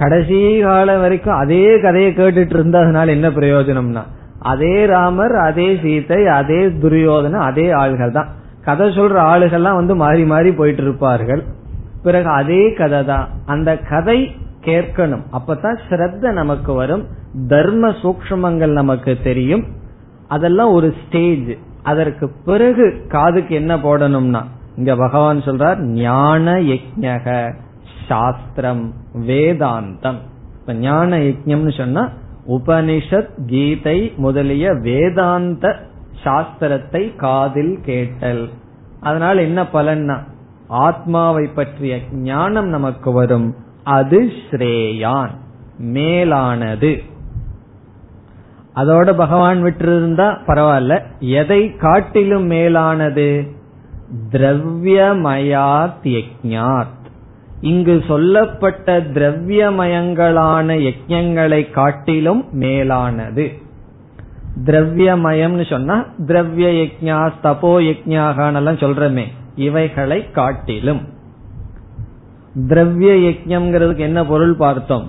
[0.00, 4.04] கடைசி காலம் வரைக்கும் அதே கதையை கேட்டுட்டு இருந்ததுனால என்ன பிரயோஜனம்னா
[4.52, 8.30] அதே ராமர் அதே சீதை அதே துரியோதன அதே ஆள்கள் தான்.
[8.66, 11.42] கதை சொல்ற ஆளுகள்லாம் வந்து மாறி மாறி போயிட்டு இருப்பார்கள்.
[12.04, 13.26] பிறகு அதே கதை தான்.
[13.52, 14.18] அந்த கதை
[14.64, 15.22] கேட்கணும்.
[15.32, 17.06] அப்பதான் ஸ்ரத்த நமக்கு வரும்.
[17.48, 19.64] தர்ம சூக்மங்கள் நமக்கு தெரியும்.
[20.28, 24.42] அதெல்லாம் ஒரு ஸ்டேஜ் அதற்கு பிறகு காதுக்கு என்ன போடணும்னா
[24.76, 27.54] இங்க பகவான் சொல்றார் ஞான யஜக
[28.08, 28.92] சாஸ்திரம்
[29.26, 30.18] வேதாந்தம்.
[30.60, 32.08] இப்ப ஞான யஜ்யம்னு சொன்னா
[32.48, 35.78] உபனிஷத் கீதை முதலிய வேதாந்த
[36.24, 38.48] சாஸ்திரத்தை காதில் கேட்டல்.
[39.00, 40.18] அதனால என்ன பலன்னா
[40.68, 43.54] ஆத்மாவை பற்றிய ஞானம் நமக்கு வரும்.
[43.84, 45.30] அது ஸ்ரேயான்
[45.78, 47.02] மேலானது.
[48.76, 51.02] அதோட பகவான் விட்டிருந்தா பரவாயில்ல.
[51.18, 53.46] எதை காட்டிலும் மேலானது?
[54.32, 57.02] திரவியமயாத் யஜ்ஞாத்
[57.60, 63.52] இங்கு சொல்லப்பட்ட திரவியமயங்களான யஜ்யங்களை காட்டிலும் மேலானது.
[64.64, 69.24] திரவியமயம்னு சொன்னா திரவிய யஜ்யா தபோ யஜ்யாகான் சொல்றமே.
[69.56, 71.12] இவைகளை காட்டிலும்.
[72.68, 75.06] திரவிய யஜ்யம்ங்கிறதுக்கு என்ன பொருள் பார்த்தோம்?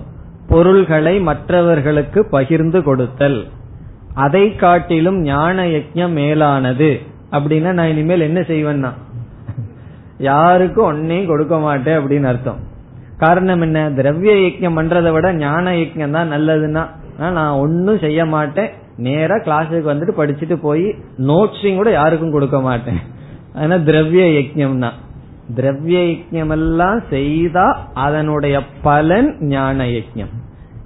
[0.48, 3.48] பொருள்களை மற்றவர்களுக்கு பகிர்ந்து கொடுத்தல்.
[4.14, 7.00] அதை காட்டிலும் ஞான யஜ்யம் மேலானது.
[7.30, 8.90] அப்படின்னா நான் இனிமேல் என்ன செய்வேன்னா
[10.18, 12.60] யாருக்கும் ஒன்னையும் கொடுக்க மாட்டேன் அப்படின்னு அர்த்தம்.
[13.16, 13.90] காரணம் என்ன?
[13.90, 16.84] திரவிய யஜ்யம் பண்றதை விட ஞான யஜ்யம் தான் நல்லதுன்னா
[17.18, 18.70] நான் ஒன்னும் செய்ய மாட்டேன்.
[18.96, 23.00] நேரா கிளாஸுக்கு வந்துட்டு படிச்சுட்டு போய் நோட்ஸையும் கூட யாருக்கும் கொடுக்க மாட்டேன்.
[23.54, 24.24] ஆனா திரவிய
[24.78, 25.04] தான்
[25.54, 30.32] திரவிய யஜ்யம் எல்லாம் செய்தா அதனுடைய பலன் ஞான யஜ்யம்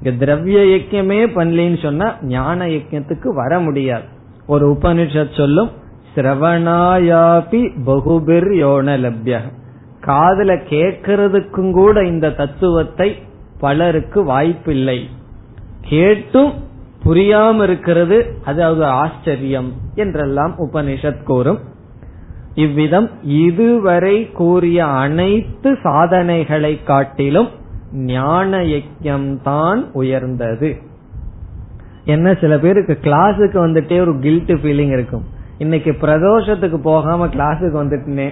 [0.02, 4.02] இங்க திரவிய யஜ்யமே பண்ணலன்னு சொன்னா ஞான யஜ்யத்துக்கு வர முடியாது.
[4.46, 5.70] ஒரு உபனிஷத் சொல்லும்
[6.14, 9.40] சிரவணாயாபி பகுபிர் யோன லப்ய
[10.00, 13.22] காதல கேட்கறதுக்கும் கூட இந்த தத்துவத்தை
[13.60, 15.08] பலருக்கு வாய்ப்பில்லை.
[15.80, 16.52] கேட்டும்
[17.04, 21.58] புரியாம இருக்கிறது அதாவது ஆச்சரியம் என்றெல்லாம் உபனிஷத் கூறும்.
[22.54, 27.48] இவ்விதம் இதுவரை கூறிய அனைத்து சாதனைகளை காட்டிலும்
[27.92, 30.76] ஞான யஜ்யம் தான் உயர்ந்தது.
[32.04, 35.24] என்ன சில பேருக்கு கிளாஸுக்கு வந்துட்டே ஒரு கில்ட் ஃபீலிங் இருக்கும்.
[35.58, 38.28] இன்னைக்கு பிரதோஷத்துக்கு போகாம கிளாஸுக்கு வந்துட்டுனே.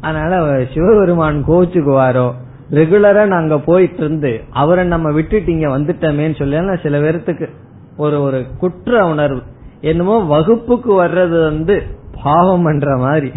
[0.00, 2.32] அதனால சிவபெருமான் கோச்சுக்குவாரோ?
[2.70, 7.48] ரெகுலரா நாங்க போயிட்டு இருந்து அவரை நம்ம விட்டுட்டு இங்க வந்துட்டோமேன்னு சொல்லி சில பேர்த்துக்கு
[7.96, 9.42] ஒரு ஒரு குற்ற உணர்வு.
[9.80, 11.82] என்னமோ வகுப்புக்கு வர்றது வந்து
[12.22, 13.32] பாவம் பண்ற மாதிரி.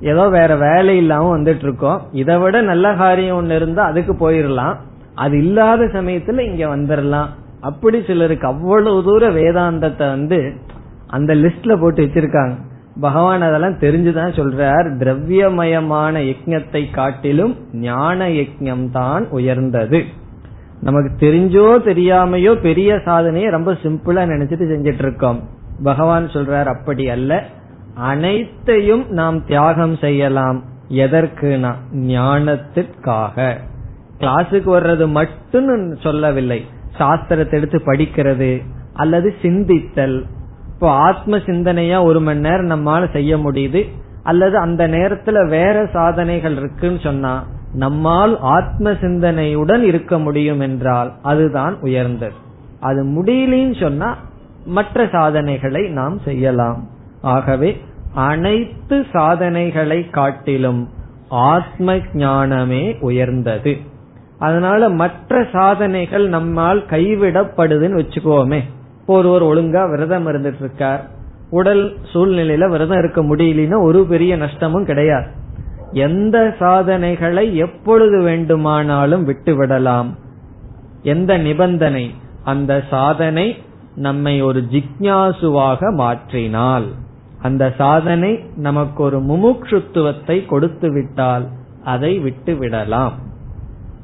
[0.00, 4.76] ஏதோ வேற வேலை இல்லாம வந்துட்டு இருக்கோம் இதை விட நல்ல காரியம் ஒண்ணு இருந்தா அதுக்கு போயிடலாம்
[5.14, 7.26] அது இல்லாத சமயத்துல இங்க வந்துடலாம்
[7.60, 10.52] அப்படி சிலருக்கு அவ்வளவு தூர வேதாந்தத்தை வந்து
[11.06, 12.54] அந்த லிஸ்ட்ல போட்டு வச்சிருக்காங்க.
[13.00, 14.86] பகவான் அதெல்லாம் தெரிஞ்சுதான் சொல்றார்.
[14.96, 20.04] திரவியமயமான யஜ்ஞத்தை காட்டிலும் ஞான யஜ்ஞம் தான் உயர்ந்தது.
[20.80, 25.40] நமக்கு தெரிஞ்சோ தெரியாமையோ பெரிய சாதனையை ரொம்ப சிம்பிளா நினைச்சிட்டு செஞ்சிட்டு இருக்கோம்.
[25.82, 27.44] பகவான் சொல்றார் அப்படி அல்ல.
[27.96, 30.62] அனைத்தையும் நாம் தியாகம் செய்யலாம்.
[30.88, 31.74] எதற்குனா?
[31.94, 33.56] ஞானத்திற்காக.
[34.18, 36.64] கிளாஸுக்கு வர்றது மட்டும் சொல்லவில்லை.
[36.98, 40.22] சாஸ்திரத்தை எடுத்து படிக்கிறது அல்லது சிந்தித்தல்.
[40.72, 43.88] இப்போ ஆத்ம சிந்தனையா ஒரு மணி நேரம் நம்மால செய்ய முடியுது
[44.22, 52.34] அல்லது அந்த நேரத்துல வேற சாதனைகள் இருக்குன்னு சொன்னா நம்மால் ஆத்ம சிந்தனையுடன் இருக்க முடியும் என்றால் அதுதான் உயர்ந்தது.
[52.80, 54.16] அது முடியலன்னு சொன்னா
[54.64, 56.94] மற்ற சாதனைகளை நாம் செய்யலாம்.
[57.26, 57.80] ஆகவே
[58.14, 60.88] அனைத்து சாதனைகளை காட்டிலும்
[61.28, 63.76] ஆத்ம ஞானமே உயர்ந்தது.
[64.38, 68.60] அதனால மற்ற சாதனைகள் நம்மால் கைவிடப்படுதுன்னு வச்சுக்கோமே.
[69.06, 71.08] ஒருவர் ஒழுங்கா விரதம் இருந்துட்டு இருக்கார்
[71.50, 75.26] உடல் சூழ்நிலையில விரதம் இருக்க முடியலன்னா ஒரு பெரிய நஷ்டமும் கிடையாது.
[75.92, 80.14] எந்த சாதனைகளை எப்பொழுது வேண்டுமானாலும் விட்டுவிடலாம்.
[81.02, 82.14] எந்த நிபந்தனை?
[82.44, 83.56] அந்த சாதனை
[83.96, 86.86] நம்மை ஒரு ஜிக்யாசுவாக மாற்றினால்.
[87.46, 91.44] அந்த சாதனை நமக்கு ஒரு முமுட்சுத்துவத்தை கொடுத்து விட்டால்
[91.84, 93.12] அதை விட்டு விடலாம்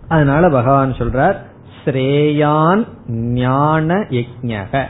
[0.08, 1.36] அதனால பகவான் சொல்றார்
[1.84, 4.84] ஸ்ரேயான் ஞான யஜக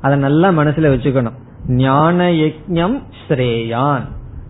[0.00, 1.38] அதை நல்லா மனசுல வச்சுக்கணும்.
[1.68, 2.98] ஞான யஜம்
[3.28, 4.04] ஸ்ரேயான்.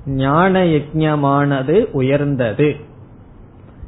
[0.07, 2.77] ஞான யஜமானது உயர்ந்தது.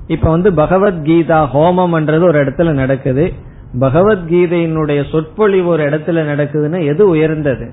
[0.06, 3.32] இப்ப வந்து பகவத்கீதா ஹோமம்ன்றது ஒரு இடத்துல நடக்குது.
[3.80, 7.66] பகவத்கீதையினுடைய சொற்பொழிவு ஒரு இடத்துல நடக்குதுன்னா எது உயர்ந்தது?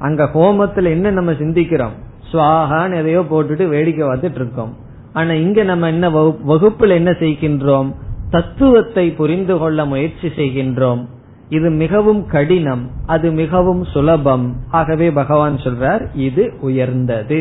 [0.00, 1.96] அங்க ஹோமத்துல என்ன நம்ம சிந்திக்கிறோம்?
[2.32, 4.72] சுவாகான்னு எதையோ போட்டுட்டு வேடிக்கை பார்த்துட்டு இருக்கோம்.
[5.12, 6.08] ஆனா இங்க நம்ம என்ன
[6.50, 7.88] வகுப்புல என்ன செய்கின்றோம்?
[8.30, 11.02] தத்துவத்தை புரிந்து கொள்ள முயற்சி செய்கின்றோம்.
[11.48, 14.46] இது மிகவும் கடினம் அது மிகவும் சுலபம்.
[14.70, 17.40] ஆகவே பகவான் சொல்றார் இது உயர்ந்தது.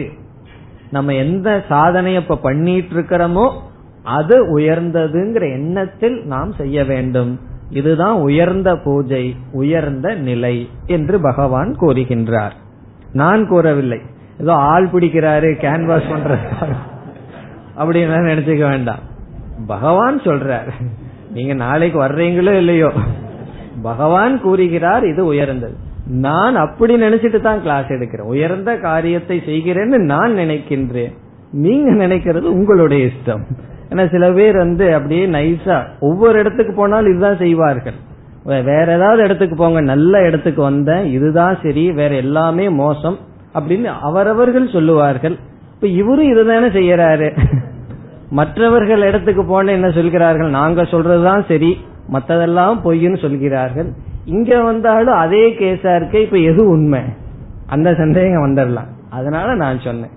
[0.91, 3.45] நம்ம எந்த சாதனை இப்ப பண்ணிட்டு இருக்கிறோமோ
[4.03, 7.31] அது உயர்ந்ததுங்கிற எண்ணத்தில் நாம் செய்ய வேண்டும்.
[7.69, 12.51] இதுதான் உயர்ந்த பூஜை உயர்ந்த நிலை என்று பகவான் கூறுகின்றார்.
[13.13, 14.01] நான் கூறவில்லை.
[14.39, 16.37] ஏதோ ஆள் பிடிக்கிறாரு கேன்வாஸ் பண்ற
[17.77, 18.99] அப்படின்னு நினைச்சுக்க வேண்டாம்.
[19.67, 20.71] பகவான் சொல்றார்.
[21.33, 22.91] நீங்க நாளைக்கு வர்றீங்களோ இல்லையோ?
[23.81, 25.75] பகவான் கூறுகிறார் இது உயர்ந்தது.
[26.07, 28.25] நான் அப்படி நினைச்சிட்டு தான் கிளாஸ் எடுக்கிறேன்.
[28.25, 31.13] உயர்ந்த காரியத்தை செய்கிறேன்னு நான் நினைக்கின்றேன்.
[31.51, 33.41] நீங்க நினைக்கிறது உங்களுடைய இஷ்டம்.
[33.89, 37.97] ஏன்னா சில பேர் வந்து அப்படியே நைஸா ஒவ்வொரு இடத்துக்கு போனாலும் இதுதான் செய்வார்கள்.
[38.43, 43.17] வேற ஏதாவது இடத்துக்கு போங்க நல்ல இடத்துக்கு வந்தேன் இதுதான் சரி வேற எல்லாமே மோசம்
[43.53, 45.35] அப்படின்னு அவரவர்கள் சொல்லுவார்கள்.
[45.73, 47.29] இப்ப இவரும் இதுதானே செய்யறாரு.
[48.29, 50.49] மற்றவர்கள் இடத்துக்கு போன என்ன சொல்கிறார்கள்?
[50.49, 51.77] நாங்க சொல்றதுதான் சரி
[52.11, 53.89] மத்ததெல்லாம் பொய்ன்னு சொல்கிறார்கள்.
[54.25, 56.99] இங்க வந்தாலும் அதே கேஸா இருக்க இப்ப எது உண்மை?
[57.67, 60.13] அந்த சந்தேகம் வந்துடலாம் அதனால நான் சொன்னேன்.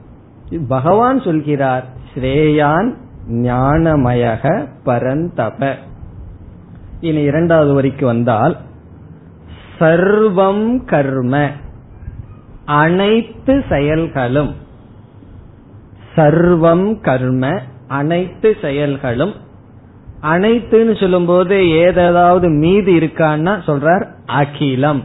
[0.68, 2.90] பகவான் சொல்கிறார் ஸ்ரேயான்
[3.30, 5.74] ஞானமயக பரந்தப.
[7.00, 8.56] இனி இரண்டாவது வரிக்கு வந்தால்
[9.78, 11.50] சர்வம் கர்ம
[12.64, 14.54] அனைத்து செயல்களும்.
[16.16, 19.34] சர்வம் கர்ம அனைத்து செயல்களும்.
[20.22, 25.02] அனைத்துன்னு சொல்லும்போது ஏதாவது மீதி இருக்கான்னா சொல்றார் அகிலம்.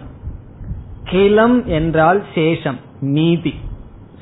[1.03, 3.53] கிலம் என்றால் சேஷம் மீதி.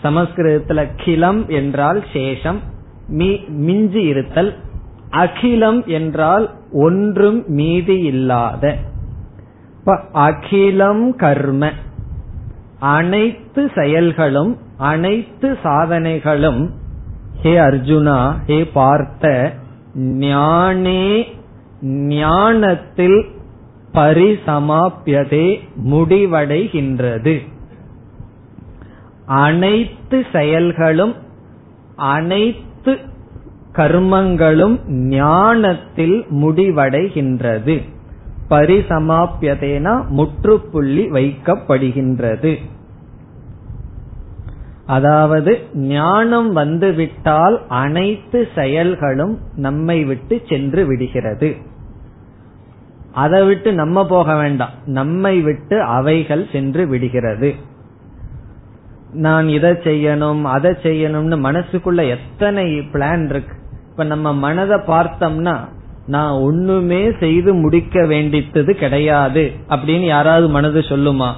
[0.03, 2.57] சமஸ்கிருதத்துல கிலம் என்றால் சேஷம்
[3.07, 4.55] மிஞ்சி இருத்தல்
[5.11, 8.75] அகிலம் என்றால் ஒன்றும் மீதி இல்லாத.
[10.11, 11.71] அகிலம் கர்ம.
[12.79, 16.69] அனைத்து செயல்களும் அனைத்து சாதனைகளும்
[17.41, 19.53] ஹே அர்ஜுனா ஹே பார்த்த
[19.97, 21.23] ஞானே
[21.83, 23.25] ஞானத்தில்
[23.93, 27.47] பரிசமாப்பியதே முடிவடைகின்றது.
[29.25, 31.15] அனைத்து செயல்களும்
[31.95, 32.73] அனைத்து
[33.73, 37.81] கர்மங்களும் ஞானத்தில் முடிவடைகின்றது.
[38.49, 42.55] பரிசமாப்பியதேனா முற்றுப்புள்ளி வைக்கப்படுகின்றது.
[44.86, 51.55] அதாவது ஞானம் வந்துவிட்டால் அனைத்து செயல்களும் நம்மை விட்டு சென்று விடுகிறது.
[53.11, 54.69] அதை விட்டு நம்ம போக வேண்டாம்.
[54.86, 57.55] நம்மை விட்டு அவைகள் சென்று விடுகிறது.
[59.26, 63.55] நான் இதை செய்யணும் அதை செய்யணும்னு மனசுக்குள்ள எத்தனை பிளான் இருக்கு?
[63.89, 65.55] இப்ப நம்ம மனதை பார்த்தோம்னா
[66.07, 71.30] நான் ஒண்ணுமே செய்து முடிக்க வேண்டித்தது கிடையாது அப்படின்னு யாராவது மனது சொல்லுமா?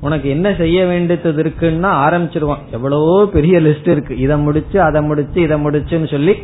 [0.00, 2.64] உனக்கு என்ன செய்ய வேண்டியது இருக்குன்னா ஆரம்பிச்சிருவான்.
[2.70, 4.18] எவ்வளவோ பெரிய லிஸ்ட் இருக்கு.
[4.18, 6.36] இதை முடிச்சு அதை முடிச்சு இதை முடிச்சுன்னு சொல்லி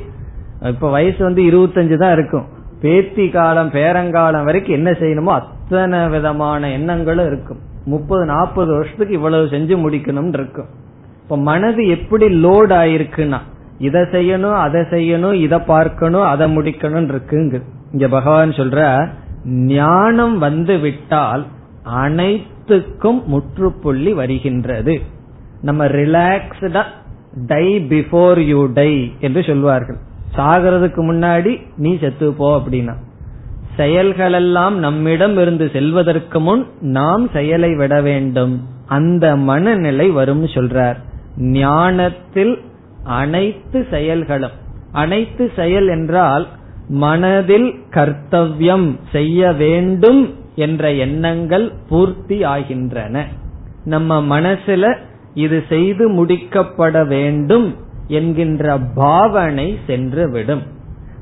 [0.68, 2.47] இப்ப வயசு வந்து இருபத்தஞ்சு தான் இருக்கும்.
[2.81, 7.61] பேத்தி காலம் பேரங்காலம் வரைக்கும் என்ன செய்யணுமோ அத்தனை விதமான எண்ணங்களும் இருக்கும்.
[7.85, 10.66] முப்பது நாற்பது வருஷத்துக்கு இவ்வளவு செஞ்சு முடிக்கணும்னு இருக்கும்
[11.22, 13.39] இப்ப மனது எப்படி லோட் ஆயிருக்குன்னா
[13.78, 17.62] இதை செய்யணும் அதை செய்யணும் இதை பார்க்கணும் அதை முடிக்கணும் இருக்குங்க
[17.93, 19.09] இங்க பகவான் சொல்ற
[19.45, 21.47] ஞானம் வந்து விட்டால்
[21.83, 25.01] அனைத்துக்கும் முற்றுப்புள்ளி வருகின்றது.
[25.62, 26.83] நம்ம ரிலாக்ஸ்டா
[27.47, 29.97] டை பிஃபோர் யூ டை என்று சொல்வார்கள்.
[30.37, 32.95] சாகிறதுக்கு முன்னாடி நீ செத்து போ அப்படின்னா.
[33.81, 38.55] செயல்களெல்லாம் நம்மிடம் இருந்து செல்வதற்கு முன் நாம் செயலை விட வேண்டும்.
[38.87, 40.99] அந்த மனநிலை வரும் சொல்றார்.
[41.37, 42.55] ஞானத்தில்
[43.05, 44.57] அனைத்து செயல்களும்
[44.93, 46.47] அனைத்து செயல் என்றால்
[46.89, 50.22] மனதில் கர்த்தவியம் செய்ய வேண்டும்
[50.55, 53.24] என்ற எண்ணங்கள் பூர்த்தி ஆகின்றன.
[53.85, 54.85] நம்ம மனசுல
[55.35, 57.68] இது செய்து முடிக்கப்பட வேண்டும்
[58.09, 60.62] என்கின்ற பாவனை சென்று விடும்.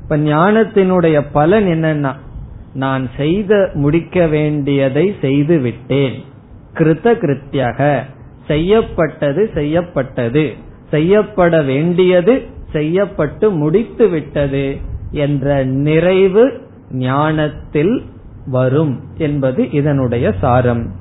[0.01, 2.11] இப்ப ஞானத்தினுடைய பலன் என்னன்னா
[2.73, 6.23] நான் செய்த முடிக்க வேண்டியதை செய்து விட்டேன்.
[6.73, 7.99] கிருத்த கிருத்தியாக
[8.47, 10.53] செய்யப்பட்டது செய்யப்பட்டது.
[10.89, 14.77] செய்யப்பட வேண்டியது செய்யப்பட்டு முடித்து விட்டது
[15.11, 16.61] என்ற நிறைவு
[16.91, 18.03] ஞானத்தில்
[18.47, 20.91] வரும் என்பது இதனுடைய சாரம்.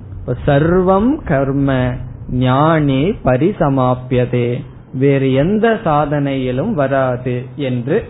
[0.46, 1.94] சர்வம் கர்ம
[2.30, 4.62] ஞானே பரிசமாப்பியதே
[4.94, 8.04] வேறு எந்த சாதனையிலும் வராது என்று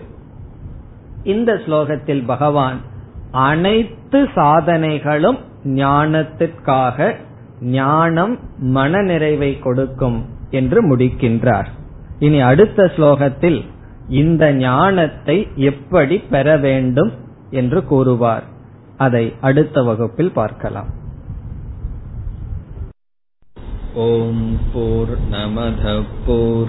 [1.25, 2.77] இந்த ஸ்லோகத்தில் பகவான்
[3.31, 7.15] அனைத்து சாதனைகளும் ஞானத்திற்காக
[7.61, 11.67] ஞானம் மன நிறைவை கொடுக்கும் என்று முடிக்கின்றார்.
[12.19, 13.65] இனி அடுத்த ஸ்லோகத்தில்
[14.09, 17.13] இந்த ஞானத்தை எப்படி பெற வேண்டும்
[17.51, 18.43] என்று கூறுவார்.
[18.97, 20.87] அதை அடுத்த வகுப்பில் பார்க்கலாம்.
[23.95, 26.69] ஓம் போர் நமத போர்